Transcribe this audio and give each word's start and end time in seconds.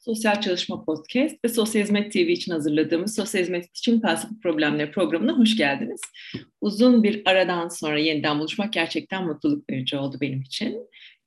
Sosyal 0.00 0.40
Çalışma 0.40 0.84
Podcast 0.84 1.44
ve 1.44 1.48
Sosyal 1.48 1.82
Hizmet 1.82 2.12
TV 2.12 2.18
için 2.18 2.52
hazırladığımız 2.52 3.14
Sosyal 3.14 3.42
Hizmet 3.42 3.68
için 3.76 4.00
Felsefe 4.00 4.34
Problemleri 4.42 4.90
programına 4.90 5.38
hoş 5.38 5.56
geldiniz. 5.56 6.00
Uzun 6.60 7.02
bir 7.02 7.22
aradan 7.24 7.68
sonra 7.68 7.98
yeniden 7.98 8.38
buluşmak 8.38 8.72
gerçekten 8.72 9.26
mutluluk 9.26 9.70
verici 9.70 9.96
oldu 9.96 10.16
benim 10.20 10.40
için. 10.40 10.78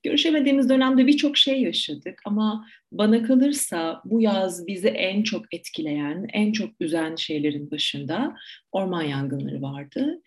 Görüşemediğimiz 0.03 0.69
dönemde 0.69 1.07
birçok 1.07 1.37
şey 1.37 1.61
yaşadık 1.61 2.21
ama 2.25 2.67
bana 2.91 3.23
kalırsa 3.23 4.01
bu 4.05 4.21
yaz 4.21 4.67
bizi 4.67 4.87
en 4.87 5.23
çok 5.23 5.53
etkileyen, 5.53 6.25
en 6.33 6.51
çok 6.51 6.69
üzen 6.79 7.15
şeylerin 7.15 7.71
başında 7.71 8.35
orman 8.71 9.03
yangınları 9.03 9.61
vardı. 9.61 10.21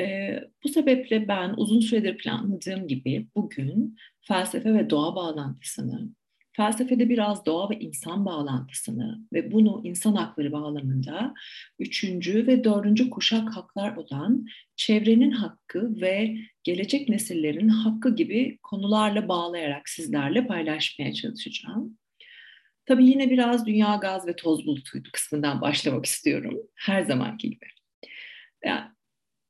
Ee, 0.00 0.40
bu 0.64 0.68
sebeple 0.68 1.28
ben 1.28 1.54
uzun 1.56 1.80
süredir 1.80 2.18
planladığım 2.18 2.88
gibi 2.88 3.26
bugün 3.36 3.96
felsefe 4.20 4.74
ve 4.74 4.90
doğa 4.90 5.16
bağlantısını, 5.16 6.08
felsefede 6.52 7.08
biraz 7.08 7.46
doğa 7.46 7.70
ve 7.70 7.78
insan 7.78 8.26
bağlantısını 8.26 9.18
ve 9.32 9.52
bunu 9.52 9.80
insan 9.84 10.14
hakları 10.14 10.52
bağlamında 10.52 11.34
üçüncü 11.78 12.46
ve 12.46 12.64
dördüncü 12.64 13.10
kuşak 13.10 13.56
haklar 13.56 13.96
olan 13.96 14.46
çevrenin 14.76 15.30
hakkı 15.30 16.00
ve 16.00 16.36
gelecek 16.64 17.08
nesillerin 17.08 17.68
hakkı 17.68 18.16
gibi 18.16 18.58
konularla 18.62 19.28
bağlayarak 19.28 19.88
sizlerle 19.88 20.46
paylaşmaya 20.46 21.12
çalışacağım. 21.12 21.98
Tabii 22.86 23.06
yine 23.06 23.30
biraz 23.30 23.66
dünya 23.66 23.96
gaz 23.96 24.26
ve 24.26 24.36
toz 24.36 24.66
bulutuydu 24.66 25.08
kısmından 25.12 25.60
başlamak 25.60 26.06
istiyorum. 26.06 26.58
Her 26.74 27.02
zamanki 27.02 27.50
gibi. 27.50 27.66
Yani 28.64 28.84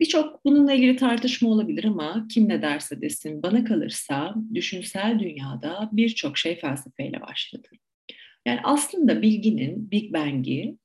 Birçok 0.01 0.45
bununla 0.45 0.73
ilgili 0.73 0.97
tartışma 0.97 1.49
olabilir 1.49 1.85
ama 1.85 2.27
kim 2.31 2.49
ne 2.49 2.63
derse 2.63 3.01
desin 3.01 3.43
bana 3.43 3.65
kalırsa 3.65 4.35
düşünsel 4.55 5.19
dünyada 5.19 5.89
birçok 5.93 6.39
şey 6.39 6.57
felsefeyle 6.57 7.21
başladı. 7.21 7.69
Yani 8.47 8.61
aslında 8.65 9.23
bilginin 9.23 9.91
Big 9.91 10.13
Bang'i 10.13 10.77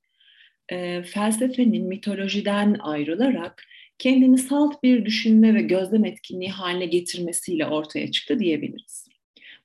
e, 0.68 1.02
felsefenin 1.02 1.84
mitolojiden 1.86 2.76
ayrılarak 2.80 3.64
kendini 3.98 4.38
salt 4.38 4.82
bir 4.82 5.04
düşünme 5.04 5.54
ve 5.54 5.62
gözlem 5.62 6.04
etkinliği 6.04 6.50
haline 6.50 6.86
getirmesiyle 6.86 7.66
ortaya 7.66 8.10
çıktı 8.10 8.38
diyebiliriz. 8.38 9.08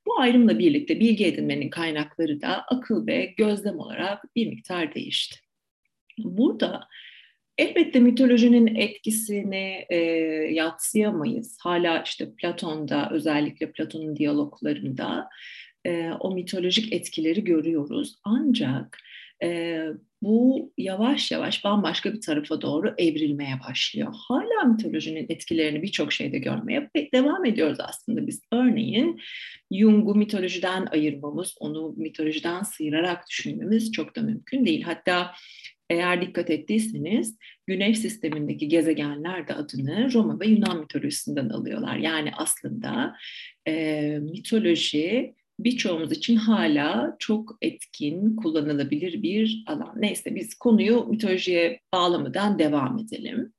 Bu 0.06 0.20
ayrımla 0.20 0.60
birlikte 0.60 1.00
bilgi 1.00 1.26
edinmenin 1.26 1.70
kaynakları 1.70 2.42
da 2.42 2.64
akıl 2.64 3.08
ve 3.08 3.34
gözlem 3.38 3.80
olarak 3.80 4.36
bir 4.36 4.48
miktar 4.48 4.96
değişti. 4.96 5.40
Burada 6.18 6.88
Elbette 7.58 8.00
mitolojinin 8.00 8.76
etkisini 8.76 9.86
e, 9.90 9.98
yatsıyamayız. 10.54 11.58
Hala 11.62 12.04
işte 12.06 12.36
Platon'da 12.36 13.10
özellikle 13.12 13.72
Platon'un 13.72 14.16
diyaloglarında 14.16 15.30
e, 15.86 16.10
o 16.20 16.36
mitolojik 16.36 16.94
etkileri 16.94 17.44
görüyoruz. 17.44 18.16
Ancak 18.24 18.98
e, 19.44 19.80
bu 20.22 20.72
yavaş 20.78 21.32
yavaş 21.32 21.64
bambaşka 21.64 22.14
bir 22.14 22.22
tarafa 22.22 22.62
doğru 22.62 22.94
evrilmeye 22.98 23.56
başlıyor. 23.70 24.14
Hala 24.28 24.64
mitolojinin 24.64 25.26
etkilerini 25.30 25.82
birçok 25.82 26.14
şeyde 26.14 26.38
görmeye 26.38 26.90
devam 27.14 27.46
ediyoruz 27.46 27.78
aslında 27.80 28.28
biz. 28.28 28.42
Örneğin 28.52 29.20
Jung'u 29.72 30.16
mitolojiden 30.16 30.88
ayırmamız, 30.92 31.56
onu 31.60 31.94
mitolojiden 31.98 32.64
sıyırarak 32.64 33.30
düşünmemiz 33.30 33.92
çok 33.92 34.16
da 34.16 34.22
mümkün 34.22 34.66
değil. 34.66 34.82
Hatta 34.82 35.32
eğer 35.94 36.22
dikkat 36.22 36.50
ettiyseniz 36.50 37.38
Güneş 37.68 38.00
sistemindeki 38.00 38.68
gezegenler 38.68 39.48
de 39.48 39.54
adını 39.54 40.14
Roma 40.14 40.40
ve 40.40 40.48
Yunan 40.48 40.80
mitolojisinden 40.80 41.50
alıyorlar. 41.50 41.98
Yani 41.98 42.32
aslında 42.38 43.16
e, 43.68 44.02
mitoloji 44.22 45.36
birçoğumuz 45.60 46.12
için 46.12 46.36
hala 46.36 47.16
çok 47.20 47.58
etkin, 47.62 48.36
kullanılabilir 48.36 49.24
bir 49.24 49.64
alan. 49.68 49.94
Neyse 49.96 50.36
biz 50.36 50.56
konuyu 50.56 51.06
mitolojiye 51.10 51.80
bağlamadan 51.94 52.60
devam 52.60 53.00
edelim. 53.00 53.54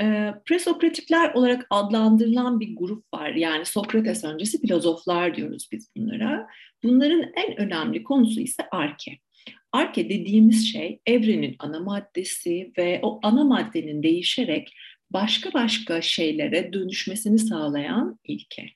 E, 0.00 0.34
presokratikler 0.44 1.34
olarak 1.34 1.66
adlandırılan 1.70 2.60
bir 2.60 2.76
grup 2.76 3.14
var. 3.14 3.30
Yani 3.30 3.64
Sokrates 3.64 4.24
öncesi 4.24 4.60
filozoflar 4.60 5.34
diyoruz 5.36 5.68
biz 5.72 5.90
bunlara. 5.96 6.48
Bunların 6.82 7.24
en 7.36 7.56
önemli 7.60 8.02
konusu 8.02 8.40
ise 8.40 8.62
arke. 8.70 9.18
Arke 9.72 10.08
dediğimiz 10.08 10.72
şey 10.72 11.00
evrenin 11.06 11.56
ana 11.58 11.80
maddesi 11.80 12.72
ve 12.78 13.00
o 13.02 13.20
ana 13.22 13.44
maddenin 13.44 14.02
değişerek 14.02 14.74
başka 15.10 15.52
başka 15.52 16.02
şeylere 16.02 16.72
dönüşmesini 16.72 17.38
sağlayan 17.38 18.18
ilke. 18.24 18.66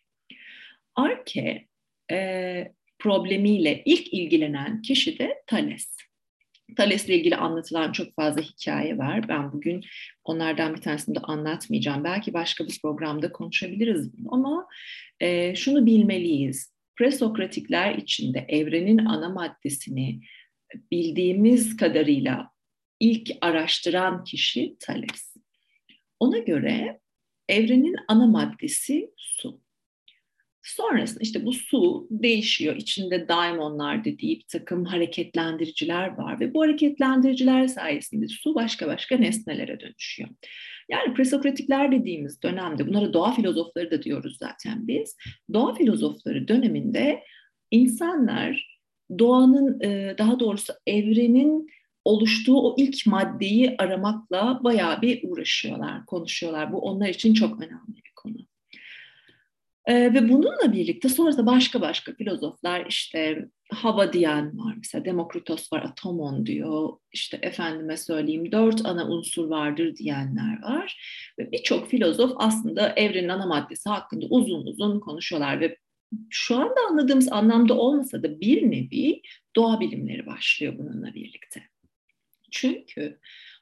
Arke 0.94 1.66
e, 2.10 2.72
problemiyle 2.99 3.82
ilk 3.84 4.12
ilgilenen 4.12 4.82
kişi 4.82 5.19
de 5.19 5.43
Thales. 5.47 5.97
Thales'le 6.77 7.09
ilgili 7.09 7.37
anlatılan 7.37 7.93
çok 7.93 8.15
fazla 8.15 8.43
hikaye 8.43 8.98
var. 8.98 9.28
Ben 9.28 9.53
bugün 9.53 9.84
onlardan 10.25 10.75
bir 10.75 10.81
tanesini 10.81 11.15
de 11.15 11.19
anlatmayacağım. 11.19 12.04
Belki 12.04 12.33
başka 12.33 12.66
bir 12.66 12.78
programda 12.83 13.33
konuşabiliriz 13.33 14.10
ama 14.28 14.66
e, 15.21 15.54
şunu 15.54 15.87
bilmeliyiz. 15.87 16.72
Presokratikler 16.97 17.94
içinde 17.94 18.47
evrenin 18.48 18.98
ana 18.98 19.28
maddesini 19.28 20.21
bildiğimiz 20.91 21.77
kadarıyla 21.77 22.50
ilk 23.00 23.31
araştıran 23.41 24.25
kişi 24.25 24.77
Thales. 24.81 25.37
Ona 26.21 26.38
göre 26.38 27.00
evrenin 27.49 27.97
ana 28.09 28.27
maddesi 28.27 29.10
su. 29.16 29.60
Sonrasında 30.62 31.21
işte 31.22 31.44
bu 31.44 31.53
su 31.53 32.09
değişiyor. 32.10 32.77
İçinde 32.77 33.28
daimonlar 33.28 34.04
dediği 34.04 34.38
bir 34.38 34.47
takım 34.49 34.84
hareketlendiriciler 34.84 36.09
var 36.09 36.41
ve 36.41 36.54
bu 36.54 36.62
hareketlendiriciler 36.62 37.66
sayesinde 37.66 38.28
su 38.28 38.54
başka 38.54 38.87
başka 38.87 39.16
nesnelere 39.16 39.81
dönüşüyor. 39.81 40.28
Yani 40.88 41.15
presokratikler 41.15 41.93
dediğimiz 41.93 42.43
dönemde 42.43 42.87
bunlara 42.88 43.12
doğa 43.12 43.34
filozofları 43.34 43.91
da 43.91 44.03
diyoruz 44.03 44.37
zaten 44.38 44.88
biz. 44.88 45.16
Doğa 45.53 45.75
filozofları 45.75 46.48
döneminde 46.48 47.22
insanlar 47.71 48.75
doğanın 49.19 49.81
daha 50.19 50.41
doğrusu 50.41 50.72
evrenin 50.87 51.69
oluştuğu 52.05 52.61
o 52.61 52.75
ilk 52.78 53.06
maddeyi 53.06 53.75
aramakla 53.78 54.61
bayağı 54.65 55.03
bir 55.03 55.21
uğraşıyorlar, 55.28 56.06
konuşuyorlar. 56.06 56.72
Bu 56.72 56.78
onlar 56.78 57.09
için 57.09 57.34
çok 57.34 57.61
önemli 57.62 57.97
bir 58.05 58.12
konu. 58.16 58.37
Ee, 59.87 60.15
ve 60.15 60.28
bununla 60.28 60.72
birlikte 60.72 61.09
sonrasında 61.09 61.47
başka 61.47 61.81
başka 61.81 62.15
filozoflar 62.15 62.87
işte 62.87 63.49
hava 63.72 64.12
diyen 64.12 64.59
var 64.59 64.75
mesela 64.77 65.05
Demokritos 65.05 65.72
var 65.72 65.83
atomon 65.83 66.47
diyor 66.47 66.89
işte 67.12 67.39
efendime 67.43 67.97
söyleyeyim 67.97 68.53
dört 68.53 68.87
ana 68.87 69.09
unsur 69.09 69.49
vardır 69.49 69.97
diyenler 69.97 70.62
var 70.62 71.00
ve 71.39 71.53
birçok 71.53 71.91
filozof 71.91 72.33
aslında 72.37 72.93
evrenin 72.97 73.28
ana 73.28 73.47
maddesi 73.47 73.89
hakkında 73.89 74.27
uzun 74.31 74.66
uzun 74.66 75.00
konuşuyorlar 75.00 75.61
ve 75.61 75.77
şu 76.31 76.56
anda 76.56 76.81
anladığımız 76.91 77.33
anlamda 77.33 77.75
olmasa 77.75 78.22
da 78.22 78.41
bir 78.41 78.71
nevi 78.71 79.22
doğa 79.56 79.81
bilimleri 79.81 80.27
başlıyor 80.27 80.75
bununla 80.78 81.15
birlikte. 81.15 81.62
Çünkü 82.50 83.19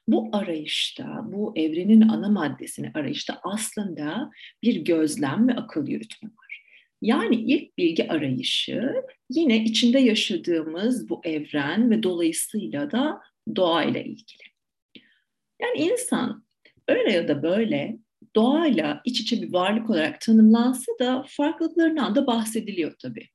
bu 0.07 0.29
arayışta, 0.33 1.21
bu 1.25 1.53
evrenin 1.55 2.01
ana 2.01 2.29
maddesini 2.29 2.91
arayışta 2.93 3.39
aslında 3.43 4.31
bir 4.63 4.75
gözlem 4.75 5.47
ve 5.47 5.53
akıl 5.53 5.87
yürütme 5.87 6.29
var. 6.29 6.61
Yani 7.01 7.35
ilk 7.35 7.77
bilgi 7.77 8.11
arayışı 8.11 8.93
yine 9.29 9.63
içinde 9.63 9.99
yaşadığımız 9.99 11.09
bu 11.09 11.21
evren 11.23 11.91
ve 11.91 12.03
dolayısıyla 12.03 12.91
da 12.91 13.21
doğayla 13.55 13.99
ilgili. 13.99 14.43
Yani 15.61 15.77
insan 15.77 16.45
öyle 16.87 17.11
ya 17.11 17.27
da 17.27 17.43
böyle 17.43 17.97
doğayla 18.35 19.01
iç 19.05 19.21
içe 19.21 19.41
bir 19.41 19.53
varlık 19.53 19.89
olarak 19.89 20.21
tanımlansa 20.21 20.91
da 20.99 21.25
farklılıklarından 21.27 22.15
da 22.15 22.27
bahsediliyor 22.27 22.93
tabii. 23.01 23.29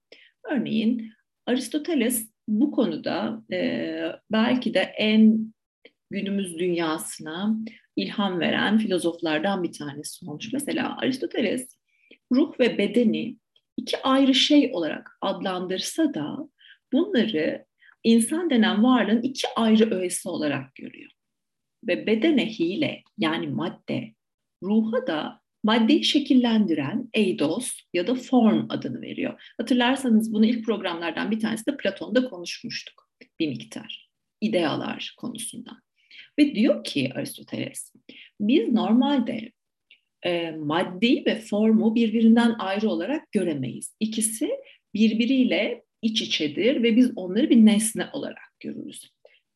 Örneğin 0.45 1.13
Aristoteles 1.47 2.31
bu 2.49 2.71
konuda 2.71 3.43
e, 3.53 4.13
belki 4.33 4.75
de 4.75 4.81
en 4.81 5.55
günümüz 6.11 6.59
dünyasına 6.59 7.57
ilham 7.97 8.41
veren 8.41 8.79
filozoflardan 8.79 9.63
bir 9.63 9.73
tanesi 9.73 10.27
olmuş. 10.27 10.53
Mesela 10.53 10.97
Aristoteles 10.99 11.77
ruh 12.33 12.61
ve 12.61 12.79
bedeni 12.79 13.37
iki 13.77 14.03
ayrı 14.03 14.35
şey 14.35 14.71
olarak 14.73 15.19
adlandırsa 15.21 16.15
da 16.15 16.49
bunları 16.93 17.65
insan 18.05 18.51
denen 18.51 18.85
varlığın 18.85 19.23
iki 19.23 19.49
ayrı 19.57 19.95
öğesi 19.95 20.29
olarak 20.29 20.75
görüyor. 20.75 21.11
Ve 21.89 22.07
bedene 22.07 22.47
hile 22.47 23.03
yani 23.19 23.47
madde 23.47 24.15
ruha 24.63 25.07
da 25.07 25.41
maddeyi 25.63 26.05
şekillendiren 26.05 27.09
eidos 27.15 27.81
ya 27.95 28.07
da 28.07 28.15
form 28.15 28.67
adını 28.69 29.03
veriyor. 29.03 29.53
Hatırlarsanız 29.59 30.33
bunu 30.33 30.47
ilk 30.47 30.67
programlardan 30.67 31.31
bir 31.31 31.41
tanesi 31.41 31.67
de 31.67 31.77
Platon'da 31.77 32.29
konuşmuştuk 32.29 33.09
bir 33.39 33.49
miktar. 33.49 34.11
İdealar 34.41 35.15
konusundan. 35.19 35.83
Ve 36.39 36.55
diyor 36.55 36.85
ki 36.85 37.13
Aristoteles, 37.15 37.93
biz 38.41 38.73
normalde 38.73 39.53
e, 40.23 40.51
maddeyi 40.51 41.27
ve 41.27 41.41
formu 41.41 41.95
birbirinden 41.95 42.55
ayrı 42.59 42.89
olarak 42.89 43.33
göremeyiz. 43.33 43.97
İkisi 44.01 44.51
birbiriyle 44.95 45.85
iç 46.03 46.23
içedir 46.23 46.83
ve 46.83 46.97
biz 46.97 47.13
onları 47.17 47.51
bir 47.51 47.67
nesne 47.67 48.07
olarak 48.13 48.61
görürüz. 48.61 49.11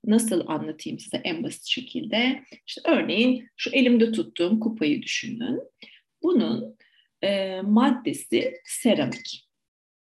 Nasıl 0.06 0.44
anlatayım 0.46 0.98
size 0.98 1.16
en 1.16 1.42
basit 1.42 1.66
şekilde? 1.66 2.42
İşte 2.66 2.80
örneğin 2.84 3.48
şu 3.56 3.70
elimde 3.70 4.12
tuttuğum 4.12 4.60
kupayı 4.60 5.02
düşünün. 5.02 5.60
Bunun 6.22 6.76
e, 7.22 7.60
maddesi 7.60 8.54
seramik. 8.64 9.48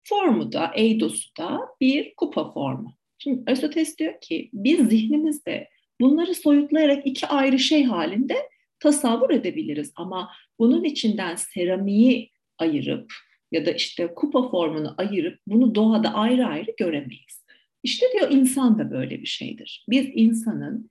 Formu 0.05 0.52
da, 0.52 0.73
eidosu 0.75 1.31
da 1.38 1.61
bir 1.81 2.14
kupa 2.17 2.52
formu. 2.52 2.94
Şimdi 3.19 3.50
Aristoteles 3.50 3.99
diyor 3.99 4.14
ki 4.20 4.50
biz 4.52 4.88
zihnimizde 4.88 5.69
bunları 6.00 6.35
soyutlayarak 6.35 7.06
iki 7.06 7.26
ayrı 7.26 7.58
şey 7.58 7.85
halinde 7.85 8.37
tasavvur 8.81 9.31
edebiliriz. 9.31 9.93
Ama 9.96 10.31
bunun 10.58 10.85
içinden 10.85 11.35
seramiği 11.35 12.31
ayırıp 12.58 13.12
ya 13.52 13.67
da 13.67 13.70
işte 13.70 14.14
kupa 14.14 14.50
formunu 14.50 14.94
ayırıp 14.99 15.38
bunu 15.46 15.75
doğada 15.75 16.14
ayrı 16.14 16.46
ayrı 16.46 16.75
göremeyiz. 16.79 17.44
İşte 17.85 18.07
diyor 18.13 18.31
insan 18.31 18.79
da 18.79 18.91
böyle 18.91 19.21
bir 19.21 19.27
şeydir. 19.27 19.85
Biz 19.91 20.07
insanın 20.15 20.91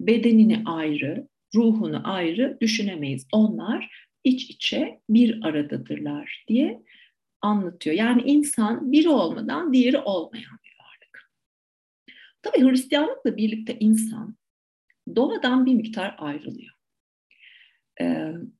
bedenini 0.00 0.62
ayrı, 0.66 1.28
ruhunu 1.54 2.00
ayrı 2.04 2.58
düşünemeyiz. 2.60 3.26
Onlar 3.32 4.06
iç 4.24 4.50
içe 4.50 5.00
bir 5.08 5.40
aradadırlar 5.42 6.44
diye 6.48 6.82
anlatıyor. 7.40 7.96
Yani 7.96 8.22
insan 8.22 8.92
biri 8.92 9.08
olmadan 9.08 9.72
diğeri 9.72 9.98
olmayan 9.98 10.58
bir 10.64 10.76
varlık. 10.84 11.30
Tabii 12.42 12.70
Hristiyanlıkla 12.70 13.36
birlikte 13.36 13.78
insan 13.78 14.36
doğadan 15.16 15.66
bir 15.66 15.74
miktar 15.74 16.14
ayrılıyor. 16.18 16.74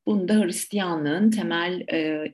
Bunda 0.06 0.34
Hristiyanlığın 0.34 1.30
temel 1.30 1.84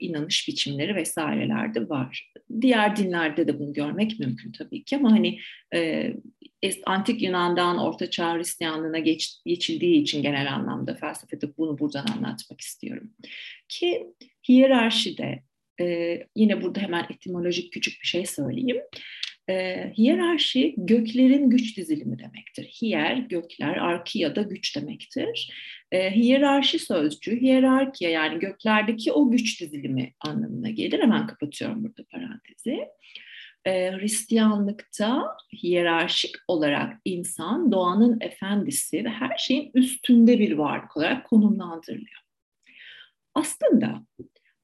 inanış 0.00 0.48
biçimleri 0.48 0.94
vesairelerde 0.94 1.88
var. 1.88 2.32
Diğer 2.60 2.96
dinlerde 2.96 3.48
de 3.48 3.58
bunu 3.58 3.72
görmek 3.72 4.20
mümkün 4.20 4.52
tabii 4.52 4.84
ki 4.84 4.96
ama 4.96 5.12
hani 5.12 5.38
antik 6.86 7.22
Yunan'dan 7.22 7.78
Orta 7.78 8.10
Çağ 8.10 8.34
Hristiyanlığına 8.34 8.98
geç, 8.98 9.40
geçildiği 9.46 10.02
için 10.02 10.22
genel 10.22 10.54
anlamda 10.54 10.94
felsefede 10.94 11.56
bunu 11.58 11.78
buradan 11.78 12.06
anlatmak 12.16 12.60
istiyorum. 12.60 13.10
Ki 13.68 14.06
hiyerarşide 14.48 15.42
yine 16.36 16.62
burada 16.62 16.80
hemen 16.80 17.06
etimolojik 17.10 17.72
küçük 17.72 18.02
bir 18.02 18.06
şey 18.06 18.26
söyleyeyim. 18.26 18.80
E, 19.48 19.86
hiyerarşi 19.98 20.74
göklerin 20.76 21.50
güç 21.50 21.76
dizilimi 21.76 22.18
demektir. 22.18 22.64
Hiyer, 22.64 23.16
gökler, 23.16 23.76
arkiya 23.76 24.36
da 24.36 24.42
güç 24.42 24.76
demektir. 24.76 25.52
E, 25.92 26.10
hiyerarşi 26.10 26.78
sözcüğü, 26.78 27.40
hiyerarkiya 27.40 28.10
yani 28.10 28.38
göklerdeki 28.38 29.12
o 29.12 29.30
güç 29.30 29.60
dizilimi 29.60 30.12
anlamına 30.20 30.70
gelir. 30.70 31.02
Hemen 31.02 31.26
kapatıyorum 31.26 31.84
burada 31.84 32.04
parantezi. 32.10 32.88
E, 33.64 33.92
Hristiyanlıkta 33.92 35.36
hiyerarşik 35.62 36.36
olarak 36.48 36.96
insan 37.04 37.72
doğanın 37.72 38.18
efendisi 38.20 39.04
ve 39.04 39.08
her 39.08 39.36
şeyin 39.38 39.70
üstünde 39.74 40.38
bir 40.38 40.52
varlık 40.52 40.96
olarak 40.96 41.26
konumlandırılıyor. 41.26 42.20
Aslında 43.34 44.02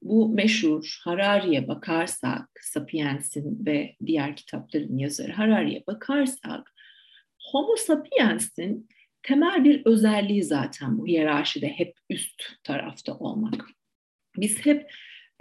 bu 0.05 0.29
meşhur 0.29 0.99
Harari'ye 1.03 1.67
bakarsak, 1.67 2.49
Sapiens'in 2.61 3.65
ve 3.65 3.95
diğer 4.05 4.35
kitapların 4.35 4.97
yazarı 4.97 5.31
Harari'ye 5.31 5.83
bakarsak, 5.87 6.73
Homo 7.51 7.75
sapiens'in 7.75 8.89
temel 9.23 9.63
bir 9.63 9.85
özelliği 9.85 10.43
zaten 10.43 10.97
bu 10.97 11.07
hiyerarşide 11.07 11.67
hep 11.67 11.95
üst 12.09 12.43
tarafta 12.63 13.17
olmak. 13.17 13.65
Biz 14.37 14.65
hep 14.65 14.91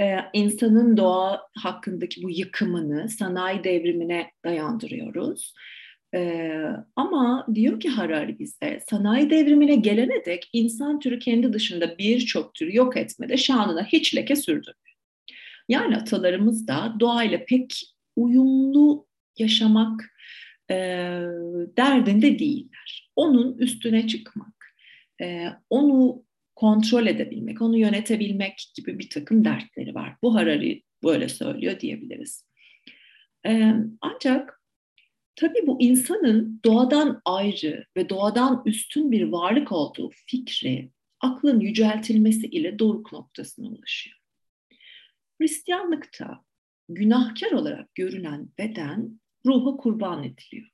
e, 0.00 0.18
insanın 0.32 0.96
doğa 0.96 1.48
hakkındaki 1.58 2.22
bu 2.22 2.30
yıkımını 2.30 3.08
sanayi 3.08 3.64
devrimine 3.64 4.30
dayandırıyoruz. 4.44 5.54
Ee, 6.14 6.62
ama 6.96 7.46
diyor 7.54 7.80
ki 7.80 7.88
Harari 7.88 8.38
bize 8.38 8.80
sanayi 8.90 9.30
devrimine 9.30 9.76
gelene 9.76 10.24
dek 10.24 10.50
insan 10.52 11.00
türü 11.00 11.18
kendi 11.18 11.52
dışında 11.52 11.98
birçok 11.98 12.54
türü 12.54 12.76
yok 12.76 12.96
etmede 12.96 13.36
şanına 13.36 13.84
hiç 13.84 14.16
leke 14.16 14.36
sürdü. 14.36 14.72
Yani 15.68 15.96
atalarımız 15.96 16.68
da 16.68 16.96
doğayla 17.00 17.44
pek 17.44 17.82
uyumlu 18.16 19.06
yaşamak 19.38 20.14
e, 20.70 20.76
derdinde 21.76 22.38
değiller. 22.38 23.10
Onun 23.16 23.58
üstüne 23.58 24.06
çıkmak, 24.06 24.76
e, 25.22 25.48
onu 25.70 26.24
kontrol 26.54 27.06
edebilmek, 27.06 27.62
onu 27.62 27.76
yönetebilmek 27.76 28.72
gibi 28.76 28.98
bir 28.98 29.10
takım 29.10 29.44
dertleri 29.44 29.94
var. 29.94 30.16
Bu 30.22 30.34
Harari 30.34 30.82
böyle 31.04 31.28
söylüyor 31.28 31.80
diyebiliriz. 31.80 32.46
E, 33.46 33.74
ancak 34.00 34.63
Tabii 35.36 35.66
bu 35.66 35.76
insanın 35.80 36.60
doğadan 36.64 37.22
ayrı 37.24 37.86
ve 37.96 38.08
doğadan 38.08 38.62
üstün 38.66 39.10
bir 39.10 39.22
varlık 39.22 39.72
olduğu 39.72 40.10
fikri 40.26 40.90
aklın 41.20 41.60
yüceltilmesi 41.60 42.46
ile 42.46 42.78
doruk 42.78 43.12
noktasına 43.12 43.68
ulaşıyor. 43.68 44.16
Hristiyanlıkta 45.40 46.44
günahkar 46.88 47.52
olarak 47.52 47.94
görülen 47.94 48.48
beden 48.58 49.20
ruha 49.46 49.76
kurban 49.76 50.24
ediliyor. 50.24 50.68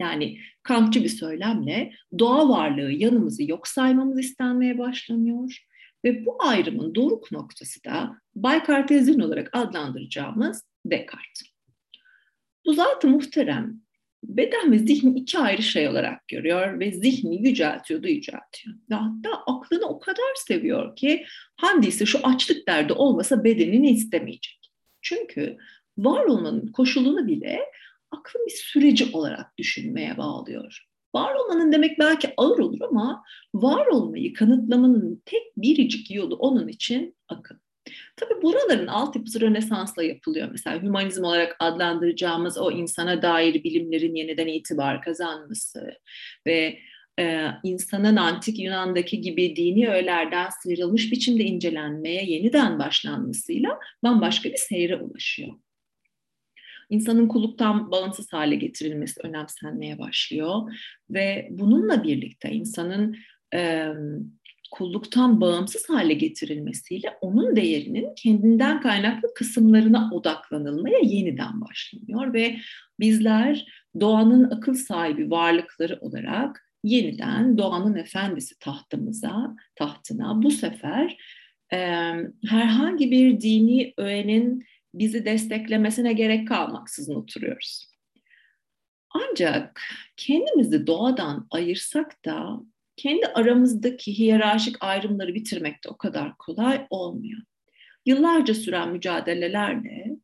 Yani 0.00 0.38
Kantçı 0.62 1.04
bir 1.04 1.08
söylemle 1.08 1.92
doğa 2.18 2.48
varlığı 2.48 2.92
yanımızı 2.92 3.50
yok 3.50 3.68
saymamız 3.68 4.18
istenmeye 4.18 4.78
başlanıyor 4.78 5.66
ve 6.04 6.26
bu 6.26 6.36
ayrımın 6.42 6.94
doruk 6.94 7.32
noktası 7.32 7.84
da 7.84 8.16
Baykartezyen 8.34 9.18
olarak 9.18 9.50
adlandıracağımız 9.52 10.64
Descartes. 10.86 11.52
Bu 12.66 12.74
zatı 12.74 13.08
muhterem 13.08 13.81
beden 14.22 14.72
ve 14.72 14.78
zihni 14.78 15.18
iki 15.18 15.38
ayrı 15.38 15.62
şey 15.62 15.88
olarak 15.88 16.28
görüyor 16.28 16.80
ve 16.80 16.92
zihni 16.92 17.48
yüceltiyor 17.48 18.02
da 18.02 18.08
yüceltiyor. 18.08 18.76
Hatta 18.90 19.30
aklını 19.46 19.86
o 19.86 20.00
kadar 20.00 20.34
seviyor 20.34 20.96
ki 20.96 21.24
handisi 21.56 22.06
şu 22.06 22.18
açlık 22.22 22.68
derdi 22.68 22.92
olmasa 22.92 23.44
bedenini 23.44 23.90
istemeyecek. 23.90 24.70
Çünkü 25.02 25.56
var 25.98 26.24
olmanın 26.24 26.66
koşulunu 26.66 27.26
bile 27.26 27.60
aklın 28.10 28.46
bir 28.46 28.52
süreci 28.52 29.06
olarak 29.12 29.58
düşünmeye 29.58 30.16
bağlıyor. 30.16 30.86
Var 31.14 31.34
olmanın 31.34 31.72
demek 31.72 31.98
belki 31.98 32.34
ağır 32.36 32.58
olur 32.58 32.80
ama 32.80 33.22
var 33.54 33.86
olmayı 33.86 34.32
kanıtlamanın 34.32 35.22
tek 35.24 35.42
biricik 35.56 36.10
yolu 36.10 36.36
onun 36.36 36.68
için 36.68 37.16
akıl. 37.28 37.54
Tabii 38.16 38.42
buraların 38.42 38.86
altyapısı 38.86 39.40
Rönesans'la 39.40 40.02
yapılıyor. 40.02 40.48
Mesela 40.50 40.82
hümanizm 40.82 41.24
olarak 41.24 41.56
adlandıracağımız 41.58 42.58
o 42.58 42.70
insana 42.70 43.22
dair 43.22 43.64
bilimlerin 43.64 44.14
yeniden 44.14 44.46
itibar 44.46 45.02
kazanması 45.02 45.98
ve 46.46 46.78
e, 47.18 47.46
insanın 47.64 48.16
antik 48.16 48.58
Yunan'daki 48.58 49.20
gibi 49.20 49.56
dini 49.56 49.88
öğelerden 49.88 50.48
sıyrılmış 50.62 51.12
biçimde 51.12 51.44
incelenmeye 51.44 52.24
yeniden 52.24 52.78
başlanmasıyla 52.78 53.78
bambaşka 54.02 54.50
bir 54.50 54.56
seyre 54.56 54.96
ulaşıyor. 54.96 55.52
İnsanın 56.90 57.28
kulluktan 57.28 57.90
bağımsız 57.90 58.32
hale 58.32 58.56
getirilmesi 58.56 59.20
önemsenmeye 59.20 59.98
başlıyor 59.98 60.72
ve 61.10 61.48
bununla 61.50 62.04
birlikte 62.04 62.50
insanın 62.50 63.16
e, 63.54 63.88
kulluktan 64.72 65.40
bağımsız 65.40 65.88
hale 65.88 66.14
getirilmesiyle 66.14 67.18
onun 67.20 67.56
değerinin 67.56 68.14
kendinden 68.14 68.80
kaynaklı 68.80 69.34
kısımlarına 69.34 70.10
odaklanılmaya 70.12 70.98
yeniden 71.02 71.60
başlanıyor 71.60 72.34
ve 72.34 72.56
bizler 73.00 73.66
doğanın 74.00 74.50
akıl 74.50 74.74
sahibi 74.74 75.30
varlıkları 75.30 75.98
olarak 76.00 76.72
yeniden 76.84 77.58
doğanın 77.58 77.94
efendisi 77.94 78.58
tahtımıza, 78.58 79.56
tahtına 79.74 80.42
bu 80.42 80.50
sefer 80.50 81.16
e, 81.72 81.78
herhangi 82.48 83.10
bir 83.10 83.40
dini 83.40 83.94
öğenin 83.96 84.64
bizi 84.94 85.24
desteklemesine 85.24 86.12
gerek 86.12 86.48
kalmaksızın 86.48 87.14
oturuyoruz. 87.14 87.92
Ancak 89.10 89.80
kendimizi 90.16 90.86
doğadan 90.86 91.46
ayırsak 91.50 92.24
da 92.24 92.60
kendi 93.02 93.26
aramızdaki 93.26 94.18
hiyerarşik 94.18 94.76
ayrımları 94.80 95.34
bitirmek 95.34 95.84
de 95.84 95.88
o 95.88 95.96
kadar 95.96 96.38
kolay 96.38 96.86
olmuyor. 96.90 97.40
Yıllarca 98.06 98.54
süren 98.54 98.88
mücadelelerle 98.88 100.16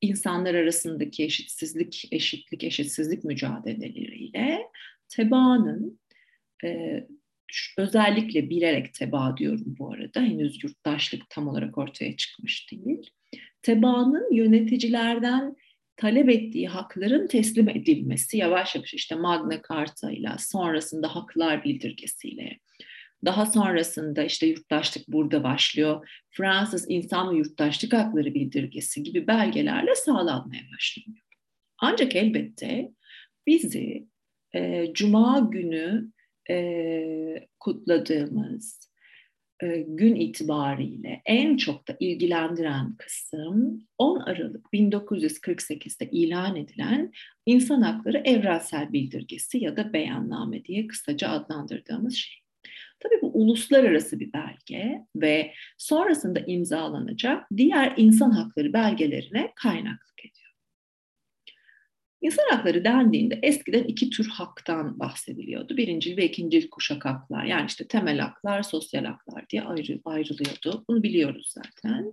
insanlar 0.00 0.54
arasındaki 0.54 1.24
eşitsizlik, 1.24 2.08
eşitlik, 2.12 2.64
eşitsizlik 2.64 3.24
mücadeleleriyle 3.24 4.62
tebaanın 5.08 6.00
e, 6.64 7.00
özellikle 7.78 8.50
bilerek 8.50 8.94
teba 8.94 9.36
diyorum 9.36 9.76
bu 9.78 9.92
arada 9.92 10.20
henüz 10.20 10.64
yurttaşlık 10.64 11.30
tam 11.30 11.48
olarak 11.48 11.78
ortaya 11.78 12.16
çıkmış 12.16 12.72
değil. 12.72 13.10
Tebaanın 13.62 14.34
yöneticilerden 14.34 15.56
talep 16.00 16.28
ettiği 16.28 16.68
hakların 16.68 17.26
teslim 17.26 17.68
edilmesi 17.68 18.36
yavaş 18.36 18.74
yavaş 18.74 18.94
işte 18.94 19.14
Magna 19.14 19.62
Carta 19.68 20.10
ile 20.10 20.30
sonrasında 20.38 21.14
haklar 21.14 21.64
bildirgesiyle 21.64 22.58
daha 23.24 23.46
sonrasında 23.46 24.22
işte 24.24 24.46
yurttaşlık 24.46 25.08
burada 25.08 25.44
başlıyor. 25.44 26.08
Fransız 26.30 26.90
İnsan 26.90 27.30
ve 27.30 27.38
Yurttaşlık 27.38 27.92
Hakları 27.92 28.34
Bildirgesi 28.34 29.02
gibi 29.02 29.26
belgelerle 29.26 29.94
sağlanmaya 29.94 30.62
başlanıyor. 30.74 31.26
Ancak 31.78 32.16
elbette 32.16 32.90
bizi 33.46 34.06
e, 34.54 34.86
Cuma 34.92 35.38
günü 35.38 36.10
e, 36.50 37.48
kutladığımız 37.58 38.89
gün 39.86 40.14
itibariyle 40.14 41.22
en 41.26 41.56
çok 41.56 41.88
da 41.88 41.96
ilgilendiren 42.00 42.94
kısım 42.98 43.86
10 43.98 44.20
Aralık 44.20 44.66
1948'de 44.72 46.10
ilan 46.10 46.56
edilen 46.56 47.12
İnsan 47.46 47.82
Hakları 47.82 48.18
Evrensel 48.18 48.92
Bildirgesi 48.92 49.58
ya 49.58 49.76
da 49.76 49.92
Beyanname 49.92 50.64
diye 50.64 50.86
kısaca 50.86 51.28
adlandırdığımız 51.28 52.14
şey. 52.14 52.40
Tabii 53.00 53.22
bu 53.22 53.30
uluslararası 53.32 54.20
bir 54.20 54.32
belge 54.32 55.06
ve 55.16 55.52
sonrasında 55.78 56.40
imzalanacak 56.40 57.46
diğer 57.56 57.94
insan 57.96 58.30
hakları 58.30 58.72
belgelerine 58.72 59.52
kaynaklık 59.56 60.20
ediyor. 60.20 60.39
İnsan 62.22 62.44
hakları 62.50 62.84
dendiğinde 62.84 63.38
eskiden 63.42 63.84
iki 63.84 64.10
tür 64.10 64.28
haktan 64.28 64.98
bahsediliyordu. 65.00 65.76
Birincil 65.76 66.16
ve 66.16 66.24
ikincil 66.24 66.70
kuşak 66.70 67.04
haklar. 67.04 67.44
Yani 67.44 67.66
işte 67.66 67.86
temel 67.86 68.18
haklar, 68.18 68.62
sosyal 68.62 69.04
haklar 69.04 69.48
diye 69.48 69.62
ayrı, 69.62 70.00
ayrılıyordu. 70.04 70.84
Bunu 70.88 71.02
biliyoruz 71.02 71.54
zaten. 71.54 72.12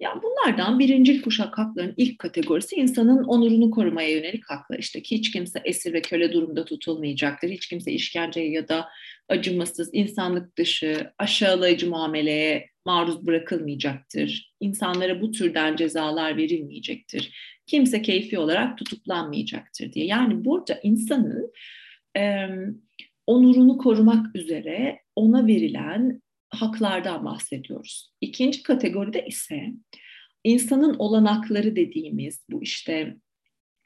Yani 0.00 0.22
bunlardan 0.22 0.78
birincil 0.78 1.22
kuşak 1.22 1.58
hakların 1.58 1.94
ilk 1.96 2.18
kategorisi 2.18 2.76
insanın 2.76 3.24
onurunu 3.24 3.70
korumaya 3.70 4.10
yönelik 4.10 4.50
haklar. 4.50 4.78
İşte 4.78 5.02
ki 5.02 5.16
hiç 5.16 5.30
kimse 5.30 5.60
esir 5.64 5.92
ve 5.92 6.02
köle 6.02 6.32
durumda 6.32 6.64
tutulmayacaktır. 6.64 7.48
Hiç 7.48 7.66
kimse 7.66 7.92
işkenceye 7.92 8.50
ya 8.50 8.68
da 8.68 8.88
acımasız, 9.28 9.90
insanlık 9.92 10.56
dışı, 10.56 11.12
aşağılayıcı 11.18 11.90
muameleye 11.90 12.70
maruz 12.86 13.26
bırakılmayacaktır. 13.26 14.52
İnsanlara 14.60 15.20
bu 15.20 15.30
türden 15.30 15.76
cezalar 15.76 16.36
verilmeyecektir. 16.36 17.32
Kimse 17.70 18.02
keyfi 18.02 18.38
olarak 18.38 18.78
tutuklanmayacaktır 18.78 19.92
diye. 19.92 20.06
Yani 20.06 20.44
burada 20.44 20.80
insanın 20.82 21.52
e, 22.16 22.48
onurunu 23.26 23.78
korumak 23.78 24.36
üzere 24.36 25.00
ona 25.16 25.46
verilen 25.46 26.22
haklardan 26.48 27.24
bahsediyoruz. 27.24 28.12
İkinci 28.20 28.62
kategoride 28.62 29.26
ise 29.26 29.72
insanın 30.44 30.94
olanakları 30.98 31.76
dediğimiz 31.76 32.44
bu 32.50 32.62
işte 32.62 33.16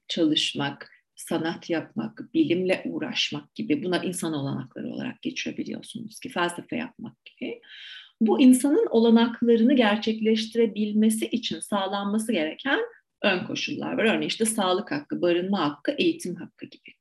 çalışmak, 0.08 0.90
sanat 1.14 1.70
yapmak, 1.70 2.34
bilimle 2.34 2.82
uğraşmak 2.84 3.54
gibi 3.54 3.84
buna 3.84 4.04
insan 4.04 4.32
olanakları 4.32 4.88
olarak 4.88 5.22
geçiyor 5.22 5.56
biliyorsunuz 5.56 6.20
ki 6.20 6.28
felsefe 6.28 6.76
yapmak 6.76 7.24
gibi. 7.24 7.60
Bu 8.20 8.40
insanın 8.40 8.86
olanaklarını 8.90 9.74
gerçekleştirebilmesi 9.74 11.26
için 11.26 11.60
sağlanması 11.60 12.32
gereken 12.32 12.80
ön 13.24 13.46
koşullar 13.46 13.92
var. 13.92 14.04
Örneğin 14.04 14.28
işte 14.28 14.44
sağlık 14.44 14.90
hakkı, 14.90 15.22
barınma 15.22 15.60
hakkı, 15.60 15.94
eğitim 15.98 16.34
hakkı 16.34 16.66
gibi. 16.66 16.94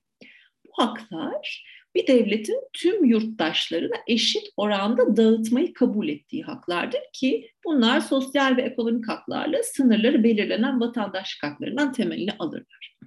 Bu 0.65 0.83
haklar 0.83 1.63
bir 1.95 2.07
devletin 2.07 2.59
tüm 2.73 3.05
yurttaşlarına 3.05 3.95
eşit 4.07 4.43
oranda 4.57 5.17
dağıtmayı 5.17 5.73
kabul 5.73 6.07
ettiği 6.07 6.43
haklardır 6.43 7.01
ki 7.13 7.51
bunlar 7.65 7.99
sosyal 7.99 8.57
ve 8.57 8.61
ekonomik 8.61 9.07
haklarla 9.07 9.63
sınırları 9.63 10.23
belirlenen 10.23 10.79
vatandaşlık 10.79 11.43
haklarından 11.43 11.91
temelini 11.91 12.31
alırlar. 12.39 12.97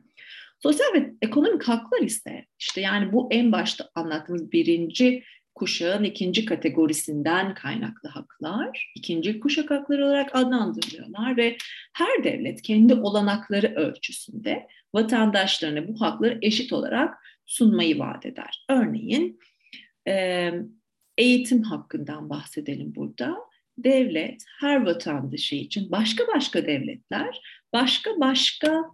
Sosyal 0.62 0.94
ve 0.94 1.12
ekonomik 1.22 1.62
haklar 1.62 2.00
ise 2.00 2.46
işte 2.58 2.80
yani 2.80 3.12
bu 3.12 3.28
en 3.30 3.52
başta 3.52 3.90
anlattığımız 3.94 4.52
birinci 4.52 5.22
kuşağın 5.56 6.04
ikinci 6.04 6.44
kategorisinden 6.44 7.54
kaynaklı 7.54 8.08
haklar, 8.08 8.92
ikinci 8.94 9.40
kuşak 9.40 9.70
hakları 9.70 10.06
olarak 10.06 10.36
adlandırılıyorlar 10.36 11.36
ve 11.36 11.56
her 11.92 12.24
devlet 12.24 12.62
kendi 12.62 12.94
olanakları 12.94 13.74
ölçüsünde 13.74 14.66
vatandaşlarına 14.94 15.88
bu 15.88 16.00
hakları 16.00 16.38
eşit 16.42 16.72
olarak 16.72 17.14
sunmayı 17.46 17.98
vaat 17.98 18.26
eder. 18.26 18.64
Örneğin 18.68 19.40
eğitim 21.18 21.62
hakkından 21.62 22.30
bahsedelim 22.30 22.94
burada. 22.94 23.36
Devlet 23.78 24.44
her 24.60 24.86
vatandaşı 24.86 25.54
için 25.54 25.92
başka 25.92 26.24
başka 26.34 26.66
devletler 26.66 27.40
başka 27.72 28.10
başka 28.20 28.84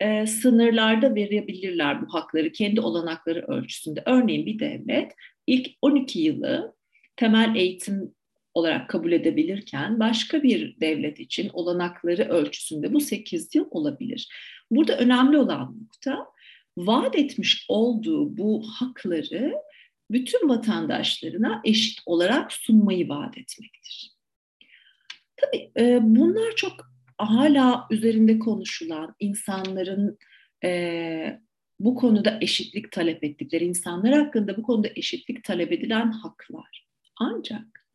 e, 0.00 0.26
sınırlarda 0.26 1.14
verebilirler 1.14 2.02
bu 2.02 2.14
hakları 2.14 2.52
kendi 2.52 2.80
olanakları 2.80 3.44
ölçüsünde. 3.46 4.02
Örneğin 4.06 4.46
bir 4.46 4.58
devlet 4.58 5.12
ilk 5.46 5.70
12 5.82 6.20
yılı 6.20 6.74
temel 7.16 7.56
eğitim 7.56 8.14
olarak 8.54 8.88
kabul 8.88 9.12
edebilirken 9.12 10.00
başka 10.00 10.42
bir 10.42 10.80
devlet 10.80 11.20
için 11.20 11.50
olanakları 11.52 12.22
ölçüsünde 12.22 12.92
bu 12.92 13.00
8 13.00 13.54
yıl 13.54 13.66
olabilir. 13.70 14.28
Burada 14.70 14.98
önemli 14.98 15.38
olan 15.38 15.78
nokta 15.82 16.26
vaat 16.76 17.16
etmiş 17.16 17.66
olduğu 17.68 18.36
bu 18.36 18.64
hakları 18.68 19.54
bütün 20.10 20.48
vatandaşlarına 20.48 21.60
eşit 21.64 21.98
olarak 22.06 22.52
sunmayı 22.52 23.08
vaat 23.08 23.38
etmektir. 23.38 24.12
Tabii 25.36 25.70
e, 25.78 25.98
bunlar 26.02 26.56
çok 26.56 26.95
hala 27.18 27.86
üzerinde 27.90 28.38
konuşulan 28.38 29.14
insanların 29.20 30.18
e, 30.64 31.40
bu 31.80 31.94
konuda 31.94 32.38
eşitlik 32.40 32.92
talep 32.92 33.24
ettikleri 33.24 33.64
insanlar 33.64 34.12
hakkında 34.12 34.56
bu 34.56 34.62
konuda 34.62 34.88
eşitlik 34.96 35.44
talep 35.44 35.72
edilen 35.72 36.10
haklar. 36.10 36.86
Ancak 37.16 37.86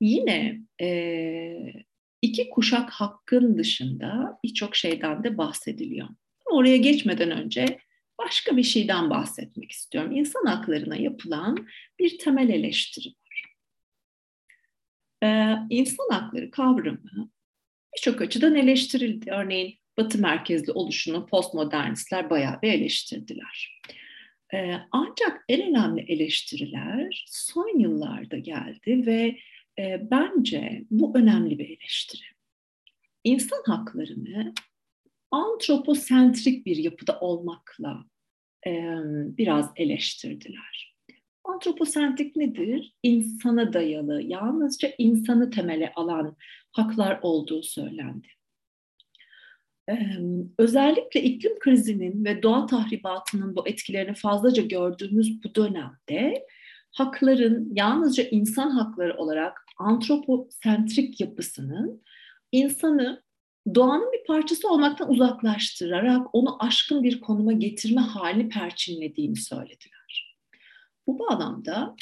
yine 0.00 0.60
e, 0.80 1.84
iki 2.22 2.50
kuşak 2.50 2.90
hakkın 2.90 3.58
dışında 3.58 4.38
birçok 4.44 4.76
şeyden 4.76 5.24
de 5.24 5.38
bahsediliyor. 5.38 6.08
Oraya 6.44 6.76
geçmeden 6.76 7.30
önce 7.30 7.78
başka 8.18 8.56
bir 8.56 8.62
şeyden 8.62 9.10
bahsetmek 9.10 9.72
istiyorum. 9.72 10.16
İnsan 10.16 10.46
haklarına 10.46 10.96
yapılan 10.96 11.68
bir 11.98 12.18
temel 12.18 12.48
eleştiri 12.48 13.08
var. 13.08 13.44
Ee, 15.22 15.56
insan 15.70 16.08
hakları 16.10 16.50
kavramı 16.50 17.30
birçok 17.96 18.20
açıdan 18.20 18.54
eleştirildi. 18.54 19.30
Örneğin 19.30 19.78
Batı 19.98 20.18
merkezli 20.18 20.72
oluşunu 20.72 21.26
postmodernistler 21.26 22.30
bayağı 22.30 22.62
bir 22.62 22.72
eleştirdiler. 22.72 23.80
Ee, 24.54 24.74
ancak 24.90 25.44
en 25.48 25.62
önemli 25.62 26.00
eleştiriler 26.00 27.24
son 27.28 27.78
yıllarda 27.80 28.38
geldi 28.38 29.06
ve 29.06 29.38
e, 29.78 30.10
bence 30.10 30.84
bu 30.90 31.18
önemli 31.18 31.58
bir 31.58 31.78
eleştiri. 31.78 32.22
İnsan 33.24 33.62
haklarını 33.66 34.54
antroposentrik 35.30 36.66
bir 36.66 36.76
yapıda 36.76 37.20
olmakla 37.20 38.04
e, 38.66 38.72
biraz 39.38 39.70
eleştirdiler. 39.76 40.93
Antroposentrik 41.44 42.36
nedir? 42.36 42.94
İnsana 43.02 43.72
dayalı, 43.72 44.22
yalnızca 44.22 44.90
insanı 44.98 45.50
temele 45.50 45.92
alan 45.96 46.36
haklar 46.72 47.18
olduğu 47.22 47.62
söylendi. 47.62 48.28
Ee, 49.90 49.94
özellikle 50.58 51.22
iklim 51.22 51.58
krizinin 51.58 52.24
ve 52.24 52.42
doğa 52.42 52.66
tahribatının 52.66 53.56
bu 53.56 53.68
etkilerini 53.68 54.14
fazlaca 54.14 54.62
gördüğümüz 54.62 55.44
bu 55.44 55.54
dönemde 55.54 56.46
hakların 56.92 57.72
yalnızca 57.74 58.24
insan 58.30 58.70
hakları 58.70 59.16
olarak 59.16 59.64
antroposentrik 59.78 61.20
yapısının 61.20 62.02
insanı 62.52 63.22
doğanın 63.74 64.12
bir 64.12 64.26
parçası 64.26 64.68
olmaktan 64.68 65.10
uzaklaştırarak 65.10 66.26
onu 66.32 66.64
aşkın 66.64 67.02
bir 67.02 67.20
konuma 67.20 67.52
getirme 67.52 68.00
halini 68.00 68.48
perçinlediğini 68.48 69.36
söylediler. 69.36 70.03
Bu 71.06 71.18
bağlamda 71.18 71.94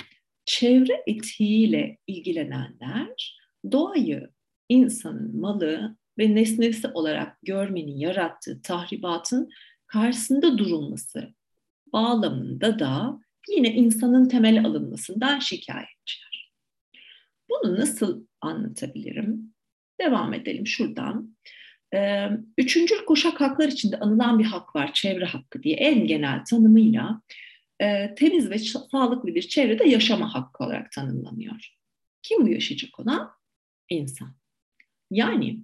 çevre 0.45 1.03
etiğiyle 1.07 1.99
ilgilenenler 2.07 3.39
doğayı 3.73 4.31
insanın 4.69 5.41
malı 5.41 5.97
ve 6.19 6.35
nesnesi 6.35 6.89
olarak 6.89 7.39
görmenin 7.43 7.97
yarattığı 7.97 8.63
tahribatın 8.63 9.51
karşısında 9.87 10.59
durulması 10.59 11.35
bağlamında 11.93 12.79
da 12.79 13.21
yine 13.49 13.75
insanın 13.75 14.29
temel 14.29 14.65
alınmasından 14.65 15.39
şikayetçiler. 15.39 16.53
Bunu 17.51 17.77
nasıl 17.81 18.27
anlatabilirim? 18.41 19.55
Devam 20.01 20.35
edelim 20.35 20.67
şuradan. 20.67 21.37
Ee, 21.95 22.29
üçüncü 22.59 23.05
kuşak 23.05 23.41
haklar 23.41 23.69
içinde 23.69 23.99
anılan 23.99 24.39
bir 24.39 24.45
hak 24.45 24.77
var, 24.77 24.93
çevre 24.93 25.25
hakkı 25.25 25.63
diye 25.63 25.77
en 25.77 26.07
genel 26.07 26.45
tanımıyla 26.45 27.23
e, 27.83 28.15
temiz 28.15 28.51
ve 28.51 28.59
sağlıklı 28.59 29.35
bir 29.35 29.43
çevrede 29.43 29.89
yaşama 29.89 30.35
hakkı 30.35 30.65
olarak 30.65 30.93
tanımlanıyor. 30.93 31.75
Kim 32.23 32.47
bu 32.47 32.49
yaşayacak 32.49 33.01
ona? 33.01 33.35
İnsan. 33.89 34.35
Yani 35.11 35.61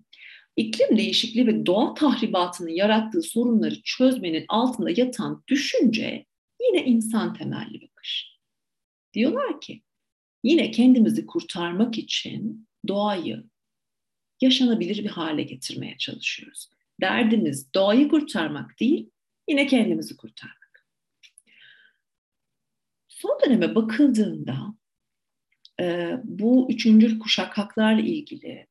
iklim 0.57 0.99
değişikliği 0.99 1.47
ve 1.47 1.67
doğa 1.67 1.95
tahribatının 1.95 2.71
yarattığı 2.71 3.23
sorunları 3.23 3.83
çözmenin 3.83 4.45
altında 4.49 4.91
yatan 4.91 5.45
düşünce 5.49 6.27
yine 6.63 6.85
insan 6.85 7.35
temelli 7.35 7.83
bakış. 7.83 8.39
Diyorlar 9.15 9.61
ki 9.61 9.83
yine 10.45 10.71
kendimizi 10.71 11.27
kurtarmak 11.27 11.99
için 11.99 12.69
doğayı 12.89 13.45
yaşanabilir 14.41 15.05
bir 15.05 15.11
hale 15.11 15.43
getirmeye 15.43 15.97
çalışıyoruz. 15.99 16.71
derdimiz 17.01 17.75
doğayı 17.75 18.09
kurtarmak 18.09 18.81
değil, 18.81 19.11
yine 19.49 19.67
kendimizi 19.67 20.17
kurtarmak. 20.17 20.58
Son 23.19 23.39
döneme 23.47 23.75
bakıldığında 23.75 24.75
e, 25.81 26.17
bu 26.25 26.67
üçüncül 26.71 27.19
kuşak 27.19 27.59
haklarla 27.59 28.01
ilgili 28.01 28.67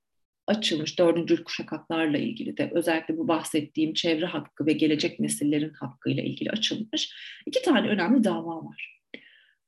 açılmış, 0.48 1.00
dördüncül 1.00 1.44
kuşak 1.44 1.72
haklarla 1.72 2.18
ilgili 2.18 2.58
de 2.58 2.72
özellikle 2.74 3.18
bu 3.18 3.28
bahsettiğim 3.28 3.94
çevre 3.94 4.26
hakkı 4.26 4.66
ve 4.66 4.74
gelecek 4.74 5.20
nesillerin 5.20 5.74
hakkıyla 5.74 6.24
ilgili 6.24 6.52
açılmış 6.52 7.14
iki 7.46 7.62
tane 7.62 7.88
önemli 7.88 8.24
dava 8.24 8.66
var. 8.66 9.02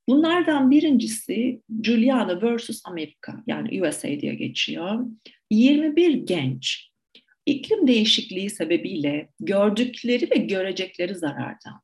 Bunlardan 0.09 0.71
birincisi 0.71 1.61
Juliana 1.83 2.57
vs. 2.57 2.81
Amerika 2.85 3.43
yani 3.47 3.81
USA 3.81 4.07
diye 4.07 4.33
geçiyor. 4.33 5.05
21 5.51 6.13
genç 6.13 6.89
iklim 7.45 7.87
değişikliği 7.87 8.49
sebebiyle 8.49 9.29
gördükleri 9.39 10.31
ve 10.31 10.35
görecekleri 10.35 11.15
zarardan 11.15 11.81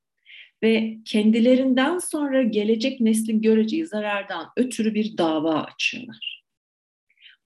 ve 0.65 0.97
kendilerinden 1.05 1.97
sonra 1.97 2.43
gelecek 2.43 3.01
neslin 3.01 3.41
göreceği 3.41 3.85
zarardan 3.85 4.47
ötürü 4.57 4.93
bir 4.93 5.17
dava 5.17 5.63
açıyorlar. 5.63 6.45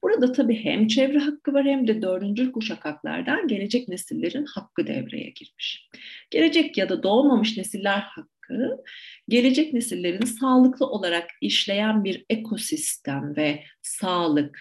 Burada 0.04 0.32
tabii 0.32 0.64
hem 0.64 0.88
çevre 0.88 1.20
hakkı 1.20 1.54
var 1.54 1.66
hem 1.66 1.88
de 1.88 2.02
dördüncü 2.02 2.52
kuşak 2.52 2.86
haklardan 2.86 3.48
gelecek 3.48 3.88
nesillerin 3.88 4.46
hakkı 4.46 4.88
devreye 4.88 5.30
girmiş. 5.30 5.90
Gelecek 6.32 6.78
ya 6.78 6.90
da 6.90 7.04
doğmamış 7.04 7.58
nesiller 7.58 8.00
hakkı, 8.00 8.84
gelecek 9.30 9.74
nesillerin 9.74 10.26
sağlıklı 10.26 10.86
olarak 10.86 11.30
işleyen 11.42 12.04
bir 12.04 12.26
ekosistem 12.30 13.36
ve 13.36 13.64
sağlık, 13.82 14.60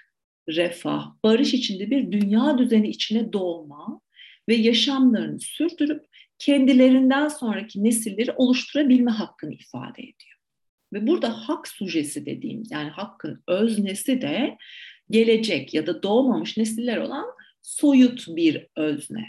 refah, 0.49 1.07
barış 1.25 1.55
içinde 1.55 1.91
bir 1.91 2.13
dünya 2.13 2.59
düzeni 2.59 2.89
içine 2.89 3.33
doğma 3.33 4.01
ve 4.49 4.55
yaşamlarını 4.55 5.41
sürdürüp 5.41 6.08
kendilerinden 6.39 7.29
sonraki 7.29 7.85
nesilleri 7.85 8.33
oluşturabilme 8.33 9.11
hakkını 9.11 9.55
ifade 9.55 10.03
ediyor. 10.03 10.39
Ve 10.93 11.07
burada 11.07 11.49
hak 11.49 11.69
sujesi 11.69 12.27
dediğimiz 12.27 12.71
yani 12.71 12.91
hakkın 12.91 13.43
öznesi 13.47 14.23
de 14.23 14.59
gelecek 15.11 15.75
ya 15.75 15.87
da 15.87 16.03
doğmamış 16.03 16.57
nesiller 16.57 16.97
olan 16.97 17.27
soyut 17.63 18.25
bir 18.29 18.67
özne. 18.77 19.27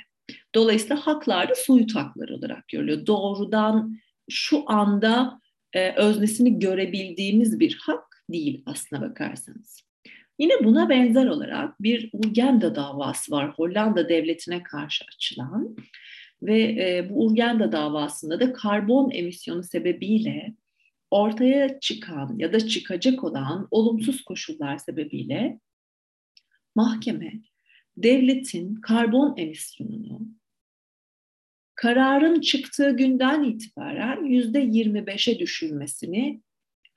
Dolayısıyla 0.55 1.07
haklar 1.07 1.49
da 1.49 1.55
soyut 1.55 1.95
haklar 1.95 2.29
olarak 2.29 2.67
görülüyor. 2.67 3.05
Doğrudan 3.05 3.97
şu 4.29 4.63
anda 4.67 5.39
e, 5.73 5.91
öznesini 5.91 6.59
görebildiğimiz 6.59 7.59
bir 7.59 7.77
hak 7.81 8.23
değil 8.29 8.63
aslına 8.65 9.01
bakarsanız. 9.01 9.83
Yine 10.39 10.53
buna 10.63 10.89
benzer 10.89 11.25
olarak 11.25 11.83
bir 11.83 12.09
Urgenda 12.13 12.75
davası 12.75 13.31
var 13.31 13.49
Hollanda 13.49 14.09
devletine 14.09 14.63
karşı 14.63 15.05
açılan 15.15 15.75
ve 16.41 16.61
e, 16.61 17.09
bu 17.09 17.25
Urgenda 17.25 17.71
davasında 17.71 18.39
da 18.39 18.53
karbon 18.53 19.11
emisyonu 19.11 19.63
sebebiyle 19.63 20.55
ortaya 21.11 21.79
çıkan 21.79 22.37
ya 22.37 22.53
da 22.53 22.67
çıkacak 22.67 23.23
olan 23.23 23.67
olumsuz 23.71 24.23
koşullar 24.23 24.77
sebebiyle 24.77 25.59
mahkeme 26.75 27.33
devletin 27.97 28.75
karbon 28.75 29.37
emisyonunu 29.37 30.21
kararın 31.75 32.41
çıktığı 32.41 32.97
günden 32.97 33.43
itibaren 33.43 34.25
yüzde 34.25 34.63
25'e 34.63 35.39
düşürmesini 35.39 36.41